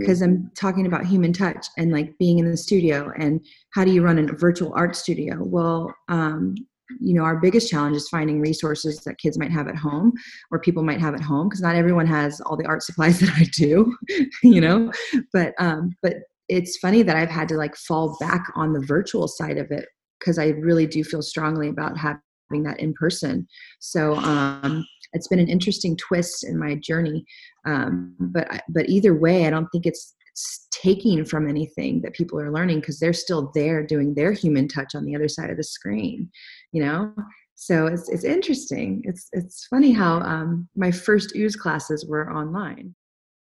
Because 0.00 0.22
I'm 0.22 0.50
talking 0.56 0.86
about 0.86 1.06
human 1.06 1.32
touch 1.32 1.66
and 1.76 1.92
like 1.92 2.16
being 2.18 2.38
in 2.38 2.50
the 2.50 2.56
studio 2.56 3.12
and 3.16 3.44
how 3.72 3.84
do 3.84 3.92
you 3.92 4.02
run 4.02 4.18
a 4.18 4.32
virtual 4.32 4.72
art 4.74 4.96
studio? 4.96 5.36
Well, 5.40 5.94
um, 6.08 6.54
you 6.98 7.14
know, 7.14 7.22
our 7.22 7.36
biggest 7.36 7.70
challenge 7.70 7.96
is 7.96 8.08
finding 8.08 8.40
resources 8.40 8.98
that 9.00 9.18
kids 9.18 9.38
might 9.38 9.52
have 9.52 9.68
at 9.68 9.76
home 9.76 10.12
or 10.50 10.58
people 10.58 10.82
might 10.82 11.00
have 11.00 11.14
at 11.14 11.20
home 11.20 11.48
because 11.48 11.60
not 11.60 11.76
everyone 11.76 12.06
has 12.06 12.40
all 12.40 12.56
the 12.56 12.66
art 12.66 12.82
supplies 12.84 13.20
that 13.20 13.30
I 13.30 13.44
do, 13.52 13.96
you 14.42 14.60
know. 14.60 14.92
But 15.32 15.54
um, 15.58 15.94
but 16.02 16.16
it's 16.48 16.78
funny 16.78 17.02
that 17.02 17.16
I've 17.16 17.30
had 17.30 17.48
to 17.50 17.56
like 17.56 17.76
fall 17.76 18.16
back 18.18 18.50
on 18.56 18.72
the 18.72 18.80
virtual 18.80 19.28
side 19.28 19.56
of 19.56 19.70
it 19.70 19.86
because 20.18 20.38
I 20.38 20.48
really 20.48 20.86
do 20.86 21.04
feel 21.04 21.22
strongly 21.22 21.68
about 21.68 21.96
having 21.96 22.20
that 22.64 22.80
in 22.80 22.92
person. 22.94 23.46
So 23.78 24.16
um, 24.16 24.84
it's 25.12 25.28
been 25.28 25.38
an 25.38 25.48
interesting 25.48 25.96
twist 25.96 26.44
in 26.44 26.58
my 26.58 26.74
journey. 26.76 27.24
Um, 27.66 28.14
but 28.18 28.62
but 28.68 28.88
either 28.88 29.14
way, 29.14 29.46
I 29.46 29.50
don't 29.50 29.68
think 29.68 29.86
it's, 29.86 30.14
it's 30.30 30.68
taking 30.70 31.24
from 31.24 31.48
anything 31.48 32.02
that 32.02 32.14
people 32.14 32.40
are 32.40 32.52
learning 32.52 32.80
because 32.80 32.98
they're 32.98 33.12
still 33.12 33.50
there 33.54 33.84
doing 33.84 34.14
their 34.14 34.32
human 34.32 34.68
touch 34.68 34.94
on 34.94 35.04
the 35.04 35.16
other 35.16 35.28
side 35.28 35.50
of 35.50 35.56
the 35.56 35.64
screen. 35.64 36.30
You 36.72 36.84
know, 36.84 37.14
so 37.54 37.86
it's 37.86 38.08
it's 38.08 38.24
interesting. 38.24 39.02
It's 39.04 39.28
it's 39.32 39.66
funny 39.66 39.92
how 39.92 40.20
um, 40.20 40.68
my 40.76 40.90
first 40.90 41.34
ooze 41.36 41.56
classes 41.56 42.06
were 42.06 42.32
online. 42.32 42.94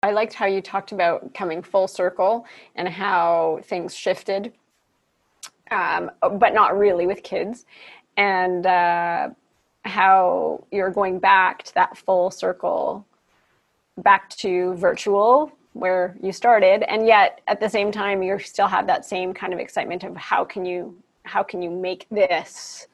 I 0.03 0.11
liked 0.11 0.33
how 0.33 0.45
you 0.45 0.61
talked 0.61 0.91
about 0.91 1.33
coming 1.33 1.63
full 1.63 1.87
circle 1.87 2.45
and 2.75 2.87
how 2.87 3.61
things 3.63 3.95
shifted, 3.95 4.53
um, 5.71 6.11
but 6.21 6.53
not 6.53 6.77
really 6.77 7.07
with 7.07 7.23
kids, 7.23 7.65
and 8.17 8.65
uh, 8.65 9.29
how 9.83 10.63
you're 10.71 10.91
going 10.91 11.19
back 11.19 11.63
to 11.63 11.73
that 11.75 11.97
full 11.97 12.31
circle, 12.31 13.05
back 13.97 14.29
to 14.31 14.73
virtual 14.75 15.51
where 15.73 16.15
you 16.21 16.31
started, 16.31 16.83
and 16.89 17.05
yet 17.05 17.41
at 17.47 17.59
the 17.59 17.69
same 17.69 17.91
time 17.91 18.23
you 18.23 18.39
still 18.39 18.67
have 18.67 18.87
that 18.87 19.05
same 19.05 19.33
kind 19.33 19.53
of 19.53 19.59
excitement 19.59 20.03
of 20.03 20.15
how 20.15 20.43
can 20.43 20.65
you 20.65 20.95
how 21.23 21.43
can 21.43 21.61
you 21.61 21.69
make 21.69 22.07
this 22.09 22.87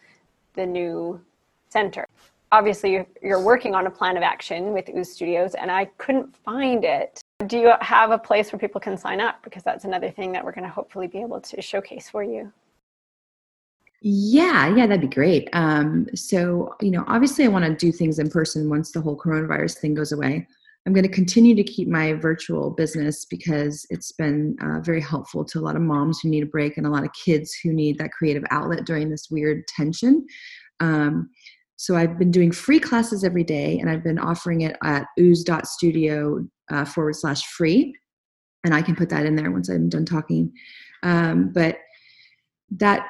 the 0.56 0.66
new 0.66 1.20
center. 1.70 2.08
Obviously, 2.52 3.06
you're 3.22 3.42
working 3.42 3.76
on 3.76 3.88
a 3.88 3.90
plan 3.90 4.18
of 4.18 4.24
action 4.24 4.74
with 4.74 4.90
Ooze 4.90 5.12
Studios, 5.12 5.56
and 5.56 5.72
I 5.72 5.86
couldn't 5.98 6.36
find 6.36 6.84
it. 6.84 7.22
Do 7.48 7.58
you 7.58 7.72
have 7.80 8.12
a 8.12 8.18
place 8.18 8.52
where 8.52 8.60
people 8.60 8.82
can 8.82 8.98
sign 8.98 9.22
up? 9.22 9.42
Because 9.44 9.64
that's 9.64 9.86
another 9.86 10.12
thing 10.12 10.34
that 10.34 10.44
we're 10.44 10.52
going 10.52 10.66
to 10.66 10.70
hopefully 10.70 11.08
be 11.08 11.22
able 11.22 11.40
to 11.40 11.62
showcase 11.62 12.10
for 12.10 12.24
you. 12.24 12.52
Yeah, 14.04 14.76
yeah, 14.76 14.88
that'd 14.88 15.02
be 15.02 15.14
great. 15.14 15.48
Um, 15.54 16.08
so, 16.16 16.76
you 16.82 16.90
know, 16.90 17.04
obviously, 17.08 17.46
I 17.46 17.50
want 17.50 17.66
to 17.66 17.76
do 17.76 17.92
things 17.92 18.18
in 18.18 18.30
person 18.30 18.68
once 18.68 18.92
the 18.92 19.02
whole 19.02 19.16
coronavirus 19.16 19.78
thing 19.78 19.94
goes 19.94 20.12
away. 20.12 20.48
I'm 20.88 20.94
going 20.94 21.06
to 21.06 21.10
continue 21.10 21.54
to 21.54 21.64
keep 21.64 21.88
my 21.88 22.14
virtual 22.14 22.72
business 22.72 23.26
because 23.26 23.86
it's 23.92 24.12
been 24.12 24.58
uh, 24.60 24.80
very 24.80 25.02
helpful 25.02 25.46
to 25.46 25.60
a 25.60 25.62
lot 25.62 25.76
of 25.76 25.84
moms 25.84 26.20
who 26.20 26.30
need 26.30 26.42
a 26.42 26.48
break 26.48 26.78
and 26.78 26.88
a 26.88 26.90
lot 26.90 27.04
of 27.04 27.12
kids 27.14 27.54
who 27.64 27.72
need 27.72 28.00
that 28.00 28.12
creative 28.12 28.44
outlet 28.50 28.86
during 28.86 29.12
this 29.12 29.30
weird 29.30 29.68
tension. 29.68 30.26
Um, 30.80 31.30
so 31.76 31.96
I've 31.96 32.18
been 32.18 32.32
doing 32.32 32.52
free 32.52 32.80
classes 32.80 33.24
every 33.24 33.44
day, 33.44 33.78
and 33.78 33.88
I've 33.88 34.04
been 34.04 34.18
offering 34.18 34.62
it 34.62 34.76
at 34.84 35.06
ooze.studio 35.20 36.48
uh, 36.72 36.86
forward 36.86 37.16
slash 37.18 37.46
free. 37.46 37.96
And 38.64 38.74
I 38.74 38.82
can 38.82 38.96
put 38.96 39.10
that 39.10 39.28
in 39.28 39.36
there 39.36 39.52
once 39.52 39.70
I'm 39.70 39.90
done 39.90 40.06
talking. 40.06 40.52
Um, 41.04 41.52
but 41.54 41.78
that 42.72 43.06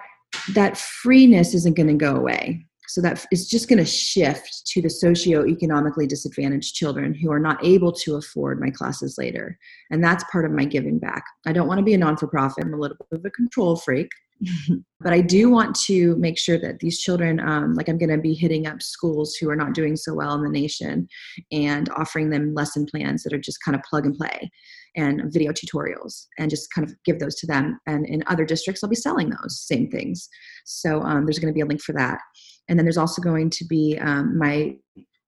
that 0.54 0.78
freeness 0.78 1.54
isn't 1.54 1.76
going 1.76 1.88
to 1.88 1.94
go 1.94 2.16
away. 2.16 2.66
So 2.88 3.00
that 3.02 3.26
is 3.32 3.48
just 3.48 3.70
going 3.70 3.80
to 3.80 3.86
shift 3.86 4.68
to 4.68 4.82
the 4.82 4.90
socioeconomically 4.90 6.10
disadvantaged 6.10 6.76
children 6.76 7.14
who 7.14 7.32
are 7.32 7.40
not 7.40 7.64
able 7.64 7.94
to 7.94 8.18
afford 8.18 8.60
my 8.60 8.70
classes 8.70 9.18
later. 9.18 9.58
And 9.92 10.04
that's 10.04 10.26
part 10.30 10.44
of 10.44 10.52
my 10.52 10.66
giving 10.66 11.00
back. 11.00 11.24
I 11.46 11.54
don't 11.54 11.68
want 11.68 11.78
to 11.78 11.86
be 11.86 11.94
a 11.94 11.98
non 11.98 12.18
for 12.18 12.28
profit. 12.28 12.66
I'm 12.66 12.74
a 12.74 12.78
little 12.78 12.98
bit 13.10 13.20
of 13.20 13.26
a 13.26 13.30
control 13.30 13.78
freak. 13.78 14.10
but 15.00 15.14
I 15.14 15.22
do 15.22 15.50
want 15.50 15.76
to 15.88 16.16
make 16.18 16.38
sure 16.38 16.58
that 16.60 16.80
these 16.80 17.00
children, 17.00 17.40
um, 17.40 17.74
like 17.74 17.90
I'm 17.90 17.98
going 17.98 18.10
to 18.10 18.18
be 18.18 18.34
hitting 18.34 18.68
up 18.68 18.82
schools 18.82 19.36
who 19.36 19.50
are 19.50 19.56
not 19.56 19.74
doing 19.74 19.96
so 19.96 20.14
well 20.14 20.36
in 20.36 20.44
the 20.44 20.50
nation 20.50 21.08
and 21.52 21.90
offering 21.90 22.30
them 22.30 22.54
lesson 22.54 22.86
plans 22.86 23.24
that 23.24 23.34
are 23.34 23.40
just 23.40 23.60
kind 23.64 23.76
of 23.76 23.84
plug 23.84 24.06
and 24.06 24.16
play 24.16 24.50
and 24.96 25.32
video 25.32 25.52
tutorials 25.52 26.26
and 26.38 26.50
just 26.50 26.72
kind 26.74 26.88
of 26.88 26.96
give 27.06 27.20
those 27.20 27.36
to 27.36 27.48
them. 27.48 27.80
And 27.88 28.06
in 28.06 28.24
other 28.28 28.46
districts, 28.46 28.84
I'll 28.84 28.90
be 28.90 28.96
selling 28.96 29.30
those 29.30 29.62
same 29.62 29.90
things. 29.90 30.28
So 30.66 31.02
um, 31.02 31.26
there's 31.26 31.40
going 31.40 31.54
to 31.54 31.58
be 31.58 31.62
a 31.62 31.66
link 31.66 31.82
for 31.82 31.94
that. 31.94 32.20
And 32.68 32.78
then 32.78 32.86
there's 32.86 32.98
also 32.98 33.22
going 33.22 33.50
to 33.52 33.66
be 33.66 33.98
um, 34.02 34.38
my 34.38 34.76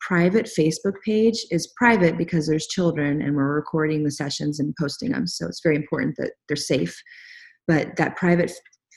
private 0.02 0.46
Facebook 0.46 0.96
page 1.06 1.46
is 1.50 1.72
private 1.78 2.18
because 2.18 2.46
there's 2.46 2.68
children 2.68 3.22
and 3.22 3.36
we're 3.36 3.56
recording 3.56 4.04
the 4.04 4.12
sessions 4.12 4.60
and 4.60 4.74
posting 4.80 5.12
them. 5.12 5.26
So 5.26 5.48
it's 5.48 5.62
very 5.64 5.78
important 5.78 6.16
that 6.18 6.34
they're 6.48 6.58
safe. 6.58 7.02
But 7.68 7.96
that 7.96 8.18
private 8.18 8.52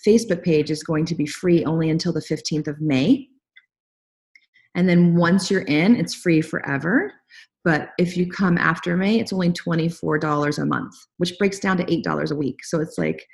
Facebook 0.06 0.42
page 0.42 0.70
is 0.70 0.82
going 0.82 1.04
to 1.06 1.14
be 1.14 1.26
free 1.26 1.64
only 1.64 1.90
until 1.90 2.12
the 2.12 2.20
15th 2.20 2.68
of 2.68 2.80
May. 2.80 3.28
And 4.74 4.88
then 4.88 5.16
once 5.16 5.50
you're 5.50 5.62
in, 5.62 5.96
it's 5.96 6.14
free 6.14 6.42
forever. 6.42 7.12
But 7.64 7.90
if 7.98 8.16
you 8.16 8.30
come 8.30 8.58
after 8.58 8.96
May, 8.96 9.18
it's 9.18 9.32
only 9.32 9.50
$24 9.50 10.58
a 10.58 10.66
month, 10.66 10.94
which 11.16 11.36
breaks 11.38 11.58
down 11.58 11.76
to 11.78 11.84
$8 11.84 12.30
a 12.30 12.36
week. 12.36 12.64
So 12.64 12.80
it's 12.80 12.96
like, 12.96 13.26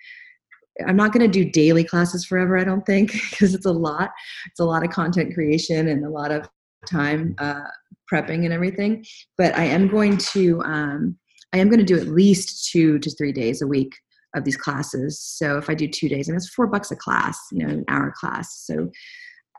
I'm 0.87 0.97
not 0.97 1.13
going 1.13 1.31
to 1.31 1.45
do 1.45 1.51
daily 1.51 1.85
classes 1.85 2.25
forever, 2.25 2.57
I 2.57 2.65
don't 2.65 2.87
think, 2.87 3.13
because 3.31 3.55
it's 3.55 3.67
a 3.67 3.73
lot. 3.73 4.11
It's 4.47 4.61
a 4.61 4.65
lot 4.65 4.85
of 4.85 4.91
content 4.91 5.35
creation 5.35 5.89
and 5.89 6.05
a 6.07 6.11
lot 6.11 6.31
of 6.31 6.49
time 6.89 7.35
uh, 7.39 7.65
prepping 8.11 8.45
and 8.45 8.53
everything. 8.53 9.05
But 9.37 9.55
I 9.55 9.65
am 9.65 9.89
going 9.89 10.17
to, 10.17 10.63
um, 10.63 11.19
I 11.53 11.59
am 11.59 11.69
going 11.69 11.81
to 11.81 11.85
do 11.85 12.01
at 12.01 12.09
least 12.09 12.71
two 12.71 12.99
to 13.01 13.11
three 13.11 13.33
days 13.33 13.61
a 13.61 13.67
week 13.67 13.93
of 14.35 14.45
these 14.45 14.57
classes. 14.57 15.21
So 15.21 15.59
if 15.59 15.69
I 15.69 15.75
do 15.75 15.89
two 15.89 16.09
days, 16.09 16.29
and 16.29 16.37
it's 16.37 16.49
four 16.49 16.67
bucks 16.67 16.91
a 16.91 16.97
class, 16.97 17.39
you 17.53 17.67
know, 17.67 17.73
an 17.73 17.85
hour 17.89 18.13
class. 18.17 18.65
So 18.67 18.91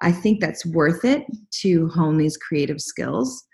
I 0.01 0.12
think 0.12 0.39
that's 0.39 0.65
worth 0.65 1.05
it 1.05 1.25
to 1.62 1.88
hone 1.89 2.17
these 2.17 2.38
creative 2.38 2.81
skills. 2.81 3.45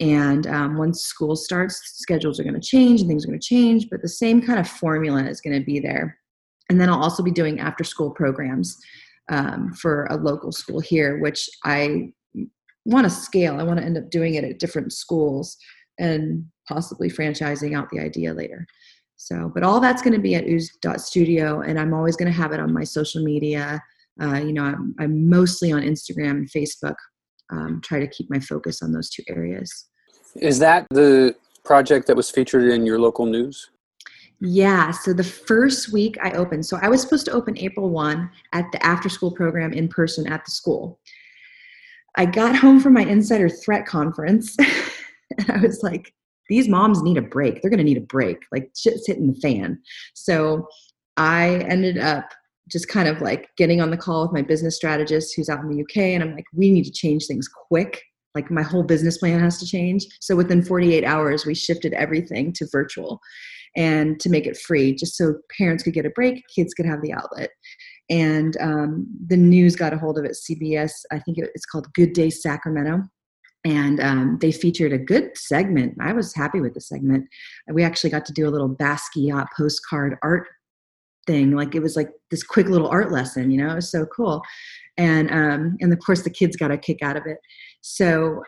And 0.00 0.46
um, 0.46 0.76
once 0.76 1.02
school 1.02 1.34
starts, 1.34 1.80
schedules 1.96 2.38
are 2.38 2.44
going 2.44 2.58
to 2.58 2.60
change 2.60 3.00
and 3.00 3.08
things 3.08 3.24
are 3.24 3.28
going 3.28 3.40
to 3.40 3.46
change, 3.46 3.88
but 3.90 4.00
the 4.00 4.08
same 4.08 4.40
kind 4.40 4.60
of 4.60 4.68
formula 4.68 5.24
is 5.24 5.40
going 5.40 5.58
to 5.58 5.64
be 5.64 5.80
there. 5.80 6.16
And 6.70 6.80
then 6.80 6.88
I'll 6.88 7.02
also 7.02 7.22
be 7.22 7.30
doing 7.30 7.58
after 7.58 7.82
school 7.82 8.10
programs 8.10 8.76
um, 9.28 9.72
for 9.74 10.06
a 10.06 10.16
local 10.16 10.52
school 10.52 10.80
here, 10.80 11.18
which 11.18 11.48
I 11.64 12.12
want 12.84 13.04
to 13.04 13.10
scale. 13.10 13.58
I 13.58 13.64
want 13.64 13.80
to 13.80 13.84
end 13.84 13.98
up 13.98 14.10
doing 14.10 14.34
it 14.34 14.44
at 14.44 14.58
different 14.58 14.92
schools 14.92 15.56
and 15.98 16.44
possibly 16.68 17.10
franchising 17.10 17.76
out 17.76 17.90
the 17.90 18.00
idea 18.00 18.32
later. 18.32 18.66
So, 19.18 19.50
but 19.52 19.64
all 19.64 19.80
that's 19.80 20.00
going 20.00 20.14
to 20.14 20.20
be 20.20 20.36
at 20.36 20.46
ooze.studio, 20.46 21.60
and 21.62 21.78
I'm 21.78 21.92
always 21.92 22.16
going 22.16 22.30
to 22.30 22.36
have 22.36 22.52
it 22.52 22.60
on 22.60 22.72
my 22.72 22.84
social 22.84 23.22
media. 23.22 23.82
Uh, 24.22 24.36
you 24.36 24.52
know, 24.52 24.62
I'm, 24.62 24.94
I'm, 24.98 25.28
mostly 25.28 25.72
on 25.72 25.82
Instagram 25.82 26.30
and 26.30 26.50
Facebook. 26.50 26.94
Um, 27.50 27.80
try 27.82 27.98
to 27.98 28.06
keep 28.06 28.30
my 28.30 28.38
focus 28.38 28.80
on 28.80 28.92
those 28.92 29.10
two 29.10 29.24
areas. 29.28 29.86
Is 30.36 30.60
that 30.60 30.86
the 30.90 31.34
project 31.64 32.06
that 32.06 32.16
was 32.16 32.30
featured 32.30 32.70
in 32.70 32.86
your 32.86 33.00
local 33.00 33.26
news? 33.26 33.70
Yeah, 34.40 34.92
so 34.92 35.12
the 35.12 35.24
first 35.24 35.92
week 35.92 36.16
I 36.22 36.30
opened, 36.32 36.64
so 36.64 36.78
I 36.80 36.88
was 36.88 37.00
supposed 37.00 37.24
to 37.26 37.32
open 37.32 37.58
April 37.58 37.90
1 37.90 38.30
at 38.52 38.70
the 38.70 38.84
after 38.86 39.08
school 39.08 39.32
program 39.32 39.72
in 39.72 39.88
person 39.88 40.32
at 40.32 40.44
the 40.44 40.52
school. 40.52 41.00
I 42.16 42.24
got 42.24 42.54
home 42.64 42.78
from 42.78 42.92
my 42.92 43.02
insider 43.04 43.48
threat 43.48 43.84
conference 43.84 44.56
and 45.38 45.50
I 45.50 45.58
was 45.58 45.82
like, 45.82 46.14
these 46.48 46.68
moms 46.68 47.02
need 47.02 47.16
a 47.16 47.22
break. 47.22 47.60
They're 47.60 47.70
going 47.70 47.78
to 47.78 47.84
need 47.84 47.98
a 47.98 48.02
break. 48.02 48.38
Like 48.52 48.70
shit's 48.76 49.06
hitting 49.06 49.32
the 49.32 49.40
fan. 49.40 49.80
So 50.14 50.66
I 51.16 51.56
ended 51.68 51.98
up 51.98 52.30
just 52.70 52.88
kind 52.88 53.08
of 53.08 53.20
like 53.20 53.48
getting 53.56 53.80
on 53.80 53.90
the 53.90 53.96
call 53.96 54.22
with 54.22 54.32
my 54.32 54.42
business 54.42 54.76
strategist 54.76 55.34
who's 55.34 55.48
out 55.48 55.60
in 55.60 55.70
the 55.70 55.82
UK. 55.82 55.96
And 55.96 56.22
I'm 56.22 56.34
like, 56.34 56.44
we 56.54 56.70
need 56.70 56.84
to 56.84 56.92
change 56.92 57.26
things 57.26 57.48
quick. 57.48 58.02
Like 58.34 58.50
my 58.50 58.62
whole 58.62 58.82
business 58.82 59.18
plan 59.18 59.40
has 59.40 59.58
to 59.58 59.66
change. 59.66 60.06
So 60.20 60.36
within 60.36 60.62
48 60.62 61.04
hours, 61.04 61.46
we 61.46 61.54
shifted 61.54 61.92
everything 61.94 62.52
to 62.54 62.68
virtual 62.70 63.20
and 63.76 64.18
to 64.20 64.30
make 64.30 64.46
it 64.46 64.56
free, 64.56 64.94
just 64.94 65.16
so 65.16 65.34
parents 65.56 65.82
could 65.82 65.92
get 65.92 66.06
a 66.06 66.10
break, 66.10 66.42
kids 66.54 66.74
could 66.74 66.86
have 66.86 67.02
the 67.02 67.12
outlet. 67.12 67.50
And 68.10 68.56
um, 68.60 69.06
the 69.26 69.36
news 69.36 69.76
got 69.76 69.92
a 69.92 69.98
hold 69.98 70.18
of 70.18 70.24
it. 70.24 70.36
CBS, 70.50 70.92
I 71.10 71.18
think 71.18 71.38
it's 71.38 71.66
called 71.66 71.92
Good 71.94 72.12
Day 72.12 72.30
Sacramento 72.30 73.02
and 73.64 74.00
um, 74.00 74.38
they 74.40 74.52
featured 74.52 74.92
a 74.92 74.98
good 74.98 75.36
segment. 75.36 75.96
I 76.00 76.12
was 76.12 76.34
happy 76.34 76.60
with 76.60 76.74
the 76.74 76.80
segment. 76.80 77.26
We 77.72 77.82
actually 77.82 78.10
got 78.10 78.24
to 78.26 78.32
do 78.32 78.48
a 78.48 78.50
little 78.50 78.68
Basquiat 78.68 79.46
postcard 79.56 80.16
art 80.22 80.46
thing. 81.26 81.52
Like 81.52 81.74
it 81.74 81.80
was 81.80 81.96
like 81.96 82.10
this 82.30 82.42
quick 82.42 82.68
little 82.68 82.88
art 82.88 83.12
lesson, 83.12 83.50
you 83.50 83.58
know, 83.58 83.70
it 83.70 83.76
was 83.76 83.90
so 83.90 84.06
cool. 84.06 84.42
And 84.96 85.30
um, 85.30 85.76
and 85.80 85.92
of 85.92 85.98
course 86.00 86.22
the 86.22 86.30
kids 86.30 86.56
got 86.56 86.70
a 86.70 86.78
kick 86.78 86.98
out 87.02 87.16
of 87.16 87.24
it. 87.26 87.38
So 87.80 88.42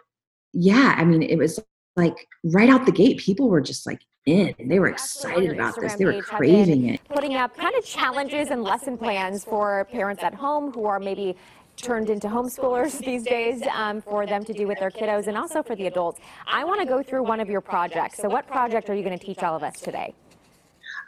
yeah, 0.52 0.94
I 0.96 1.04
mean, 1.04 1.22
it 1.22 1.36
was 1.36 1.60
like 1.96 2.26
right 2.44 2.68
out 2.68 2.86
the 2.86 2.92
gate, 2.92 3.18
people 3.18 3.48
were 3.48 3.60
just 3.60 3.86
like 3.86 4.00
in. 4.26 4.54
They 4.58 4.78
were 4.78 4.88
excited 4.88 5.52
about 5.52 5.80
this. 5.80 5.94
They 5.94 6.04
were 6.04 6.22
craving 6.22 6.88
it. 6.88 7.00
Putting 7.08 7.34
up 7.34 7.56
kind 7.56 7.74
of 7.76 7.84
challenges 7.84 8.50
and 8.50 8.62
lesson 8.62 8.96
plans 8.98 9.44
for 9.44 9.86
parents 9.92 10.22
at 10.22 10.34
home 10.34 10.72
who 10.72 10.84
are 10.86 10.98
maybe 10.98 11.36
turned 11.80 12.10
into 12.10 12.28
homeschoolers 12.28 12.98
these 13.04 13.22
days 13.22 13.62
um, 13.74 14.00
for 14.00 14.26
them 14.26 14.44
to 14.44 14.52
do 14.52 14.66
with 14.66 14.78
their 14.78 14.90
kiddos 14.90 15.26
and 15.26 15.36
also 15.36 15.62
for 15.62 15.74
the 15.76 15.86
adults. 15.86 16.20
I 16.46 16.64
want 16.64 16.80
to 16.80 16.86
go 16.86 17.02
through 17.02 17.24
one 17.24 17.40
of 17.40 17.48
your 17.48 17.60
projects. 17.60 18.18
So, 18.18 18.28
what 18.28 18.46
project 18.46 18.90
are 18.90 18.94
you 18.94 19.02
going 19.02 19.18
to 19.18 19.24
teach 19.24 19.42
all 19.42 19.56
of 19.56 19.62
us 19.62 19.80
today? 19.80 20.14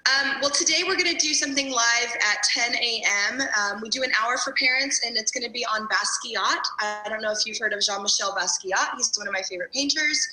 Um, 0.06 0.40
well, 0.40 0.50
today 0.50 0.82
we're 0.84 0.96
going 0.96 1.16
to 1.16 1.26
do 1.26 1.32
something 1.32 1.70
live 1.70 2.16
at 2.32 2.42
10 2.42 2.74
a.m. 2.74 3.40
Um, 3.40 3.80
we 3.80 3.88
do 3.88 4.02
an 4.02 4.10
hour 4.20 4.36
for 4.36 4.52
parents, 4.54 5.00
and 5.06 5.16
it's 5.16 5.30
going 5.30 5.44
to 5.44 5.50
be 5.50 5.64
on 5.64 5.86
Basquiat. 5.86 6.60
I 6.80 7.08
don't 7.08 7.22
know 7.22 7.30
if 7.30 7.46
you've 7.46 7.58
heard 7.58 7.72
of 7.72 7.80
Jean 7.80 8.02
Michel 8.02 8.34
Basquiat. 8.34 8.96
He's 8.96 9.12
one 9.16 9.28
of 9.28 9.32
my 9.32 9.42
favorite 9.42 9.72
painters. 9.72 10.26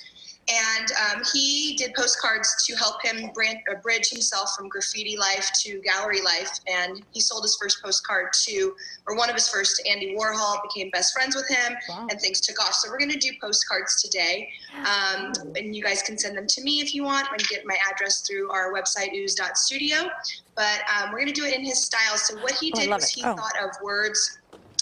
And 0.50 0.90
um, 0.92 1.22
he 1.32 1.76
did 1.76 1.94
postcards 1.94 2.64
to 2.66 2.74
help 2.74 3.04
him 3.04 3.30
brand, 3.34 3.58
uh, 3.70 3.76
bridge 3.76 4.10
himself 4.10 4.50
from 4.56 4.68
graffiti 4.68 5.16
life 5.16 5.48
to 5.60 5.80
gallery 5.80 6.20
life. 6.22 6.50
And 6.66 7.02
he 7.12 7.20
sold 7.20 7.44
his 7.44 7.56
first 7.56 7.82
postcard 7.82 8.32
to, 8.32 8.74
or 9.06 9.16
one 9.16 9.28
of 9.28 9.36
his 9.36 9.48
first, 9.48 9.76
to 9.76 9.88
Andy 9.88 10.16
Warhol, 10.16 10.60
became 10.62 10.90
best 10.90 11.14
friends 11.14 11.36
with 11.36 11.48
him, 11.48 11.76
wow. 11.88 12.08
and 12.10 12.20
things 12.20 12.40
took 12.40 12.60
off. 12.60 12.74
So 12.74 12.90
we're 12.90 12.98
going 12.98 13.12
to 13.12 13.18
do 13.18 13.30
postcards 13.40 14.02
today. 14.02 14.48
Um, 14.78 15.32
and 15.56 15.74
you 15.74 15.82
guys 15.82 16.02
can 16.02 16.18
send 16.18 16.36
them 16.36 16.46
to 16.48 16.62
me 16.62 16.80
if 16.80 16.94
you 16.94 17.04
want 17.04 17.28
and 17.30 17.40
get 17.48 17.64
my 17.64 17.76
address 17.90 18.20
through 18.20 18.50
our 18.50 18.72
website, 18.72 19.14
ooze.studio. 19.14 20.08
But 20.56 20.80
um, 20.96 21.12
we're 21.12 21.18
going 21.18 21.32
to 21.32 21.40
do 21.40 21.44
it 21.44 21.56
in 21.56 21.64
his 21.64 21.82
style. 21.84 22.16
So 22.16 22.40
what 22.40 22.52
he 22.52 22.72
oh, 22.74 22.80
did 22.80 22.88
oh, 22.88 22.94
was 22.94 23.08
he 23.08 23.22
oh. 23.24 23.36
thought 23.36 23.56
of 23.62 23.70
words. 23.82 24.38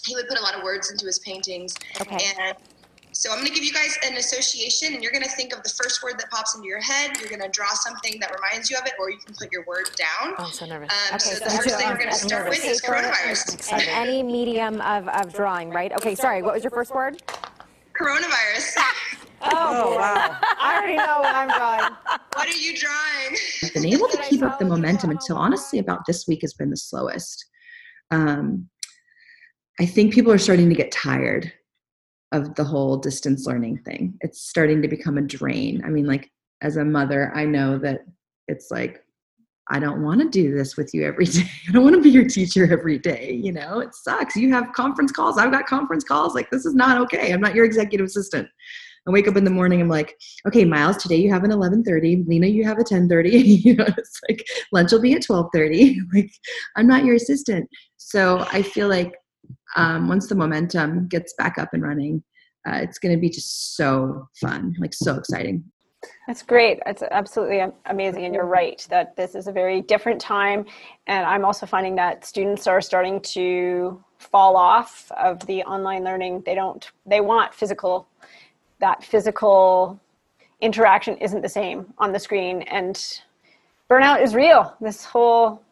He 0.07 0.15
would 0.15 0.29
put 0.29 0.39
a 0.39 0.43
lot 0.43 0.55
of 0.55 0.63
words 0.63 0.91
into 0.91 1.05
his 1.05 1.19
paintings. 1.19 1.75
Okay. 2.01 2.19
And 2.39 2.57
so 3.19 3.33
I'm 3.33 3.39
going 3.39 3.49
to 3.49 3.53
give 3.53 3.65
you 3.65 3.73
guys 3.73 3.99
an 4.07 4.17
association, 4.17 4.95
and 4.95 5.03
you're 5.03 5.11
going 5.11 5.25
to 5.25 5.31
think 5.31 5.53
of 5.53 5.65
the 5.65 5.71
first 5.71 6.05
word 6.05 6.21
that 6.21 6.31
pops 6.31 6.55
into 6.55 6.69
your 6.69 6.81
head. 6.81 7.19
You're 7.19 7.29
going 7.29 7.43
to 7.43 7.49
draw 7.49 7.71
something 7.71 8.21
that 8.21 8.33
reminds 8.33 8.71
you 8.71 8.77
of 8.77 8.87
it, 8.87 8.93
or 8.97 9.11
you 9.11 9.19
can 9.19 9.35
put 9.35 9.51
your 9.51 9.65
word 9.65 9.91
down. 9.97 10.35
Oh, 10.39 10.45
I'm 10.45 10.53
so 10.53 10.67
nervous. 10.67 10.89
Um, 10.93 11.17
okay, 11.17 11.19
so, 11.19 11.35
so 11.35 11.45
the 11.45 11.51
first 11.51 11.77
thing 11.79 11.89
we're 11.89 11.97
going 11.97 12.11
to 12.11 12.15
start 12.15 12.45
nervous. 12.45 12.63
with 12.63 12.71
is 12.71 12.81
coronavirus. 12.81 13.73
And 13.73 13.83
any 13.89 14.23
medium 14.23 14.81
of, 14.83 15.09
of 15.09 15.35
drawing, 15.35 15.71
right? 15.71 15.91
Okay, 15.95 16.15
sorry. 16.15 16.43
What 16.43 16.55
was 16.55 16.63
your 16.63 16.71
first 16.71 16.95
word? 16.95 17.21
Coronavirus. 18.01 18.77
Oh, 19.41 19.93
oh 19.93 19.97
wow. 19.97 20.37
I 20.43 20.79
already 20.79 20.97
know 20.97 21.21
what 21.21 21.33
I'm 21.33 21.47
drawing. 21.47 21.95
What 22.35 22.49
are 22.49 22.59
you 22.59 22.77
drawing? 22.77 23.39
I've 23.63 23.73
been 23.73 23.87
able 23.87 24.09
to 24.09 24.17
keep 24.29 24.43
up 24.43 24.59
the 24.59 24.65
momentum 24.65 25.11
until 25.11 25.37
honestly 25.37 25.79
about 25.79 26.07
this 26.09 26.27
week 26.27 26.41
has 26.41 26.55
been 26.55 26.71
the 26.71 26.77
slowest. 26.77 27.47
Um, 28.11 28.69
I 29.79 29.87
think 29.87 30.13
people 30.13 30.33
are 30.33 30.39
starting 30.39 30.69
to 30.71 30.75
get 30.75 30.91
tired 30.91 31.53
of 32.33 32.55
the 32.55 32.65
whole 32.65 32.97
distance 32.97 33.47
learning 33.47 33.79
thing. 33.79 34.19
It's 34.21 34.49
starting 34.49 34.83
to 34.83 34.89
become 34.89 35.19
a 35.19 35.23
drain. 35.23 35.83
I 35.85 35.89
mean, 35.89 36.07
like 36.07 36.31
as 36.63 36.77
a 36.77 36.85
mother, 36.85 37.33
I 37.35 37.45
know 37.45 37.79
that 37.79 38.01
it's 38.49 38.71
like 38.71 39.03
I 39.71 39.79
don't 39.79 40.03
want 40.03 40.21
to 40.21 40.29
do 40.29 40.55
this 40.55 40.77
with 40.77 40.95
you 40.95 41.05
every 41.05 41.25
day. 41.27 41.49
I 41.69 41.73
don't 41.73 41.85
want 41.85 41.97
to 41.97 42.03
be 42.03 42.11
your 42.11 42.27
teacher 42.27 42.71
every 42.71 42.99
day. 42.99 43.33
You 43.33 43.53
know, 43.53 43.81
it 43.81 43.95
sucks. 43.95 44.37
You 44.37 44.53
have 44.53 44.73
conference 44.73 45.13
calls. 45.13 45.39
I've 45.39 45.53
got 45.53 45.67
conference 45.67 46.05
calls. 46.05 46.35
Like, 46.35 46.51
this 46.51 46.65
is 46.65 46.75
not 46.75 47.01
okay. 47.03 47.33
I'm 47.33 47.41
not 47.41 47.55
your 47.55 47.65
executive 47.65 48.07
assistant. 48.07 48.49
I 49.07 49.11
wake 49.11 49.29
up 49.29 49.37
in 49.37 49.45
the 49.45 49.51
morning. 49.51 49.81
I'm 49.81 49.89
like, 49.89 50.19
okay, 50.47 50.65
Miles, 50.65 50.99
today 50.99 51.17
you 51.17 51.31
have 51.33 51.45
an 51.45 51.51
11:30. 51.51 52.27
Lena, 52.27 52.47
you 52.47 52.65
have 52.65 52.79
a 52.79 52.85
10:30. 52.85 53.31
you 53.65 53.75
know, 53.75 53.87
it's 53.97 54.21
like 54.29 54.47
lunch 54.73 54.93
will 54.93 55.01
be 55.01 55.15
at 55.15 55.23
12:30. 55.23 55.97
like, 56.15 56.31
I'm 56.77 56.87
not 56.87 57.05
your 57.05 57.17
assistant. 57.17 57.69
So 57.97 58.47
I 58.53 58.63
feel 58.63 58.89
like 58.89 59.15
um, 59.79 60.09
once 60.09 60.27
the 60.27 60.35
momentum 60.35 61.07
gets 61.07 61.33
back 61.39 61.57
up 61.57 61.71
and 61.73 61.83
running, 61.83 62.23
uh, 62.69 62.79
it's 62.83 62.99
going 62.99 63.15
to 63.15 63.21
be 63.21 63.31
just 63.31 63.77
so 63.77 64.29
fun, 64.41 64.75
like 64.79 64.93
so 64.93 65.15
exciting. 65.15 65.65
That's 66.27 66.43
great. 66.43 66.81
It's 66.85 67.03
absolutely 67.03 67.63
amazing. 67.87 68.25
And 68.25 68.35
you're 68.35 68.45
right 68.45 68.85
that 68.91 69.17
this 69.17 69.35
is 69.35 69.47
a 69.47 69.53
very 69.53 69.81
different 69.81 70.21
time. 70.21 70.67
And 71.07 71.25
I'm 71.25 71.45
also 71.45 71.65
finding 71.65 71.95
that 71.97 72.25
students 72.25 72.67
are 72.67 72.81
starting 72.81 73.21
to 73.21 74.03
fall 74.19 74.57
off 74.57 75.11
of 75.17 75.45
the 75.47 75.63
online 75.63 76.05
learning. 76.05 76.43
They 76.45 76.55
don't, 76.55 76.89
they 77.07 77.21
want 77.21 77.55
physical, 77.55 78.09
that 78.81 79.03
physical 79.05 79.99
interaction 80.61 81.17
isn't 81.19 81.43
the 81.43 81.49
same 81.49 81.95
on 81.99 82.13
the 82.13 82.19
screen. 82.19 82.63
And 82.63 82.97
burnout 83.89 84.23
is 84.23 84.35
real. 84.35 84.77
This 84.81 85.05
whole 85.05 85.63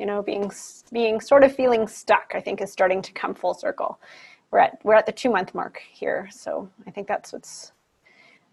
you 0.00 0.06
know 0.06 0.22
being 0.22 0.50
being 0.92 1.20
sort 1.20 1.44
of 1.44 1.54
feeling 1.54 1.86
stuck 1.86 2.32
i 2.34 2.40
think 2.40 2.62
is 2.62 2.72
starting 2.72 3.02
to 3.02 3.12
come 3.12 3.34
full 3.34 3.52
circle 3.52 4.00
we're 4.50 4.58
at 4.58 4.78
we're 4.82 4.94
at 4.94 5.04
the 5.04 5.12
two 5.12 5.30
month 5.30 5.54
mark 5.54 5.80
here 5.92 6.26
so 6.32 6.68
i 6.86 6.90
think 6.90 7.06
that's 7.06 7.32
what's 7.34 7.72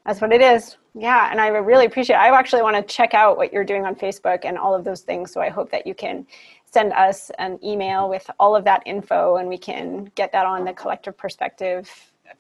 that's 0.06 0.20
what 0.20 0.34
it 0.34 0.42
is 0.42 0.76
yeah 0.94 1.32
and 1.32 1.40
i 1.40 1.48
really 1.48 1.86
appreciate 1.86 2.18
it. 2.18 2.20
i 2.20 2.38
actually 2.38 2.62
want 2.62 2.76
to 2.76 2.84
check 2.94 3.14
out 3.14 3.38
what 3.38 3.54
you're 3.54 3.64
doing 3.64 3.86
on 3.86 3.96
facebook 3.96 4.44
and 4.44 4.58
all 4.58 4.76
of 4.76 4.84
those 4.84 5.02
things 5.02 5.32
so 5.32 5.40
i 5.40 5.48
hope 5.48 5.72
that 5.72 5.88
you 5.88 5.96
can 5.96 6.28
send 6.66 6.92
us 6.92 7.32
an 7.40 7.58
email 7.64 8.10
with 8.10 8.30
all 8.40 8.54
of 8.54 8.66
that 8.66 8.84
info 8.86 9.38
and 9.38 9.48
we 9.48 9.58
can 9.58 10.12
get 10.16 10.34
that 10.34 10.46
on 10.46 10.66
the 10.66 10.74
collective 10.74 11.18
perspective 11.18 11.90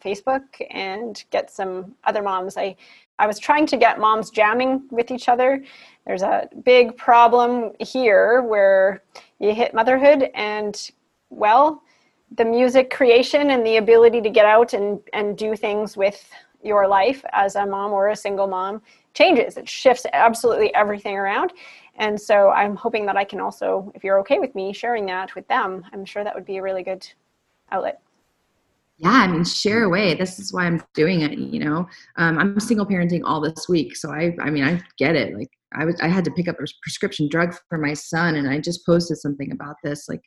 facebook 0.03 0.43
and 0.71 1.23
get 1.31 1.49
some 1.49 1.95
other 2.03 2.21
moms 2.21 2.57
i 2.57 2.75
I 3.19 3.25
was 3.25 3.39
trying 3.39 3.65
to 3.67 3.77
get 3.77 3.99
moms 3.99 4.29
jamming 4.29 4.83
with 4.91 5.09
each 5.09 5.27
other. 5.27 5.63
There's 6.05 6.21
a 6.21 6.47
big 6.63 6.95
problem 6.97 7.71
here 7.79 8.43
where 8.43 9.03
you 9.39 9.53
hit 9.53 9.73
motherhood 9.73 10.29
and, 10.35 10.79
well, 11.29 11.81
the 12.35 12.45
music 12.45 12.91
creation 12.91 13.51
and 13.51 13.65
the 13.65 13.77
ability 13.77 14.21
to 14.21 14.29
get 14.29 14.45
out 14.45 14.73
and, 14.73 14.99
and 15.13 15.37
do 15.37 15.55
things 15.55 15.97
with 15.97 16.29
your 16.63 16.87
life 16.87 17.23
as 17.31 17.55
a 17.55 17.65
mom 17.65 17.91
or 17.91 18.09
a 18.09 18.15
single 18.15 18.47
mom 18.47 18.81
changes. 19.13 19.57
It 19.57 19.67
shifts 19.67 20.05
absolutely 20.13 20.73
everything 20.75 21.15
around. 21.15 21.53
And 21.95 22.19
so 22.19 22.49
I'm 22.49 22.75
hoping 22.75 23.05
that 23.07 23.17
I 23.17 23.23
can 23.23 23.39
also, 23.39 23.91
if 23.95 24.03
you're 24.03 24.19
okay 24.19 24.37
with 24.37 24.53
me 24.53 24.73
sharing 24.73 25.07
that 25.07 25.33
with 25.33 25.47
them, 25.47 25.83
I'm 25.91 26.05
sure 26.05 26.23
that 26.23 26.35
would 26.35 26.45
be 26.45 26.57
a 26.57 26.61
really 26.61 26.83
good 26.83 27.07
outlet 27.71 28.01
yeah 28.97 29.09
i 29.09 29.27
mean 29.27 29.43
share 29.43 29.83
away. 29.83 30.13
This 30.13 30.39
is 30.39 30.53
why 30.53 30.65
i'm 30.65 30.83
doing 30.93 31.21
it 31.21 31.37
you 31.37 31.59
know? 31.59 31.87
Um, 32.17 32.37
i'm 32.39 32.59
single 32.59 32.85
parenting 32.85 33.21
all 33.23 33.41
this 33.41 33.67
week 33.69 33.95
so 33.95 34.11
i 34.11 34.35
i 34.41 34.49
mean 34.49 34.63
i 34.63 34.81
get 34.97 35.15
it. 35.15 35.35
Like 35.35 35.49
i 35.73 35.85
was 35.85 35.99
i 36.01 36.07
had 36.07 36.25
to 36.25 36.31
pick 36.31 36.47
up 36.47 36.55
a 36.55 36.65
prescription 36.81 37.29
drug 37.29 37.55
for 37.69 37.77
my 37.77 37.93
son 37.93 38.35
and 38.35 38.49
i 38.49 38.59
just 38.59 38.85
posted 38.85 39.17
something 39.17 39.51
about 39.51 39.75
this 39.83 40.07
like 40.09 40.21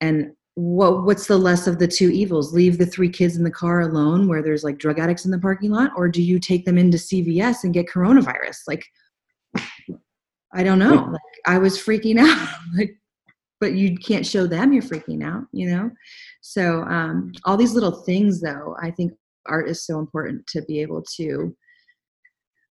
and 0.00 0.32
what 0.56 1.04
what's 1.04 1.26
the 1.26 1.36
less 1.36 1.66
of 1.66 1.78
the 1.78 1.86
two 1.86 2.10
evils? 2.10 2.54
Leave 2.54 2.78
the 2.78 2.86
three 2.86 3.10
kids 3.10 3.36
in 3.36 3.44
the 3.44 3.50
car 3.50 3.82
alone 3.82 4.26
where 4.26 4.42
there's 4.42 4.64
like 4.64 4.78
drug 4.78 4.98
addicts 4.98 5.26
in 5.26 5.30
the 5.30 5.38
parking 5.38 5.70
lot 5.70 5.90
or 5.96 6.08
do 6.08 6.22
you 6.22 6.38
take 6.38 6.64
them 6.64 6.78
into 6.78 6.96
cvs 6.96 7.62
and 7.62 7.74
get 7.74 7.86
coronavirus? 7.86 8.56
Like 8.66 8.84
i 10.54 10.62
don't 10.62 10.78
know. 10.78 11.08
Like 11.12 11.20
i 11.46 11.58
was 11.58 11.78
freaking 11.78 12.18
out. 12.20 12.48
Like 12.74 12.96
but 13.60 13.74
you 13.74 13.96
can't 13.96 14.26
show 14.26 14.46
them 14.46 14.72
you're 14.72 14.82
freaking 14.82 15.24
out 15.24 15.44
you 15.52 15.70
know 15.70 15.90
so 16.40 16.82
um, 16.82 17.32
all 17.44 17.56
these 17.56 17.74
little 17.74 18.02
things 18.04 18.40
though 18.40 18.76
i 18.82 18.90
think 18.90 19.12
art 19.48 19.68
is 19.68 19.84
so 19.84 19.98
important 19.98 20.46
to 20.48 20.62
be 20.62 20.80
able 20.80 21.02
to 21.16 21.54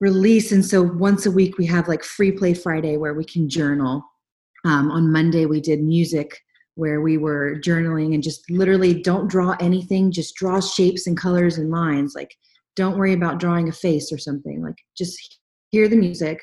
release. 0.04 0.52
And 0.52 0.66
so 0.66 0.82
once 0.82 1.26
a 1.26 1.32
week 1.32 1.58
we 1.58 1.66
have 1.68 1.88
like 1.88 2.04
free 2.04 2.32
play 2.32 2.54
friday 2.54 2.98
where 2.98 3.14
we 3.14 3.24
can 3.24 3.50
journal. 3.50 4.04
Um, 4.66 4.92
on 4.92 5.12
monday 5.12 5.46
we 5.46 5.60
did 5.60 5.82
music 5.84 6.40
where 6.76 7.02
we 7.02 7.18
were 7.18 7.60
journaling 7.60 8.14
and 8.14 8.24
just 8.24 8.50
literally 8.50 9.02
don't 9.02 9.30
draw 9.30 9.56
anything 9.60 10.12
just 10.12 10.36
draw 10.36 10.60
shapes 10.60 11.08
and 11.08 11.18
colors 11.18 11.58
and 11.58 11.72
lines. 11.72 12.14
Like 12.16 12.36
don't 12.76 12.98
worry 12.98 13.14
about 13.14 13.40
drawing 13.40 13.70
a 13.70 13.72
face 13.72 14.12
or 14.12 14.18
something. 14.18 14.62
Like 14.62 14.78
just 14.98 15.40
hear 15.70 15.88
the 15.88 15.96
music 15.96 16.42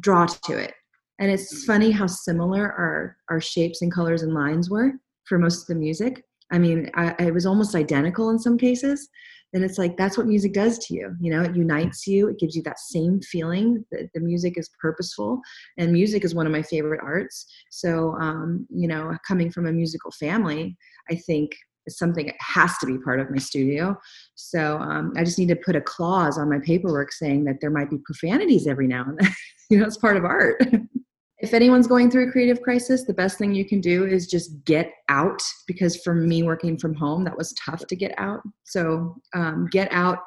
draw 0.00 0.26
to 0.26 0.58
it. 0.58 0.74
And 1.20 1.30
it's 1.30 1.64
funny 1.64 1.90
how 1.90 2.06
similar 2.06 2.72
our 2.72 3.16
our 3.30 3.40
shapes 3.40 3.80
and 3.80 3.92
colors 3.92 4.22
and 4.22 4.34
lines 4.34 4.68
were 4.68 4.92
for 5.24 5.38
most 5.38 5.62
of 5.62 5.66
the 5.68 5.80
music. 5.80 6.22
I 6.50 6.58
mean, 6.58 6.90
I, 6.94 7.14
it 7.18 7.34
was 7.34 7.46
almost 7.46 7.74
identical 7.74 8.30
in 8.30 8.38
some 8.38 8.58
cases. 8.58 9.08
And 9.54 9.64
it's 9.64 9.78
like 9.78 9.96
that's 9.96 10.18
what 10.18 10.26
music 10.26 10.52
does 10.52 10.78
to 10.80 10.94
you. 10.94 11.16
You 11.20 11.32
know, 11.32 11.42
it 11.42 11.56
unites 11.56 12.06
you. 12.06 12.28
It 12.28 12.38
gives 12.38 12.54
you 12.54 12.62
that 12.64 12.78
same 12.78 13.20
feeling. 13.22 13.84
that 13.90 14.10
the 14.12 14.20
music 14.20 14.58
is 14.58 14.68
purposeful, 14.78 15.40
and 15.78 15.90
music 15.90 16.22
is 16.22 16.34
one 16.34 16.46
of 16.46 16.52
my 16.52 16.62
favorite 16.62 17.00
arts. 17.02 17.46
So, 17.70 18.14
um, 18.20 18.66
you 18.68 18.86
know, 18.86 19.16
coming 19.26 19.50
from 19.50 19.66
a 19.66 19.72
musical 19.72 20.10
family, 20.10 20.76
I 21.10 21.14
think 21.14 21.52
it's 21.86 21.98
something 21.98 22.26
that 22.26 22.34
has 22.40 22.76
to 22.78 22.86
be 22.86 22.98
part 22.98 23.20
of 23.20 23.30
my 23.30 23.38
studio. 23.38 23.96
So 24.34 24.76
um, 24.78 25.14
I 25.16 25.24
just 25.24 25.38
need 25.38 25.48
to 25.48 25.56
put 25.56 25.76
a 25.76 25.80
clause 25.80 26.36
on 26.36 26.50
my 26.50 26.58
paperwork 26.62 27.10
saying 27.12 27.44
that 27.44 27.56
there 27.62 27.70
might 27.70 27.90
be 27.90 27.98
profanities 28.04 28.66
every 28.66 28.86
now 28.86 29.06
and 29.08 29.18
then. 29.18 29.34
you 29.70 29.78
know, 29.78 29.86
it's 29.86 29.96
part 29.96 30.18
of 30.18 30.24
art. 30.24 30.62
if 31.40 31.54
anyone's 31.54 31.86
going 31.86 32.10
through 32.10 32.28
a 32.28 32.32
creative 32.32 32.62
crisis, 32.62 33.04
the 33.04 33.14
best 33.14 33.38
thing 33.38 33.54
you 33.54 33.64
can 33.64 33.80
do 33.80 34.04
is 34.04 34.26
just 34.26 34.64
get 34.64 34.92
out. 35.08 35.40
Because 35.66 35.96
for 35.96 36.14
me, 36.14 36.42
working 36.42 36.76
from 36.76 36.94
home, 36.94 37.24
that 37.24 37.36
was 37.36 37.54
tough 37.64 37.86
to 37.86 37.96
get 37.96 38.12
out. 38.18 38.40
So 38.64 39.16
um, 39.34 39.68
get 39.70 39.88
out, 39.92 40.18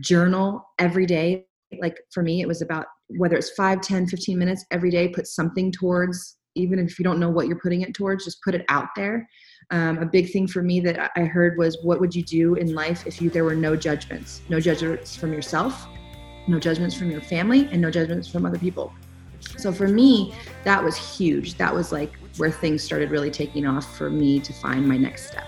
journal 0.00 0.66
every 0.78 1.06
day. 1.06 1.46
Like 1.80 1.96
for 2.12 2.22
me, 2.22 2.40
it 2.40 2.48
was 2.48 2.62
about 2.62 2.86
whether 3.08 3.36
it's 3.36 3.50
5, 3.50 3.80
10, 3.80 4.08
15 4.08 4.38
minutes 4.38 4.64
every 4.72 4.90
day, 4.90 5.08
put 5.08 5.28
something 5.28 5.70
towards, 5.70 6.36
even 6.56 6.80
if 6.80 6.98
you 6.98 7.04
don't 7.04 7.20
know 7.20 7.30
what 7.30 7.46
you're 7.46 7.60
putting 7.60 7.82
it 7.82 7.94
towards, 7.94 8.24
just 8.24 8.42
put 8.42 8.54
it 8.54 8.64
out 8.68 8.88
there. 8.96 9.28
Um, 9.70 9.98
a 9.98 10.06
big 10.06 10.32
thing 10.32 10.48
for 10.48 10.62
me 10.62 10.80
that 10.80 11.12
I 11.16 11.20
heard 11.20 11.58
was, 11.58 11.78
what 11.84 12.00
would 12.00 12.14
you 12.14 12.24
do 12.24 12.54
in 12.54 12.74
life 12.74 13.06
if 13.06 13.22
you, 13.22 13.30
there 13.30 13.44
were 13.44 13.54
no 13.54 13.76
judgments? 13.76 14.40
No 14.48 14.58
judgments 14.58 15.14
from 15.14 15.32
yourself, 15.32 15.86
no 16.48 16.58
judgments 16.58 16.96
from 16.96 17.10
your 17.10 17.20
family, 17.20 17.68
and 17.70 17.80
no 17.80 17.90
judgments 17.90 18.26
from 18.26 18.46
other 18.46 18.58
people. 18.58 18.92
So 19.56 19.72
for 19.72 19.88
me, 19.88 20.34
that 20.64 20.82
was 20.82 20.96
huge. 20.96 21.54
That 21.54 21.74
was 21.74 21.92
like 21.92 22.12
where 22.36 22.50
things 22.50 22.82
started 22.82 23.10
really 23.10 23.30
taking 23.30 23.66
off 23.66 23.96
for 23.96 24.10
me 24.10 24.40
to 24.40 24.52
find 24.52 24.86
my 24.86 24.96
next 24.96 25.28
step. 25.28 25.46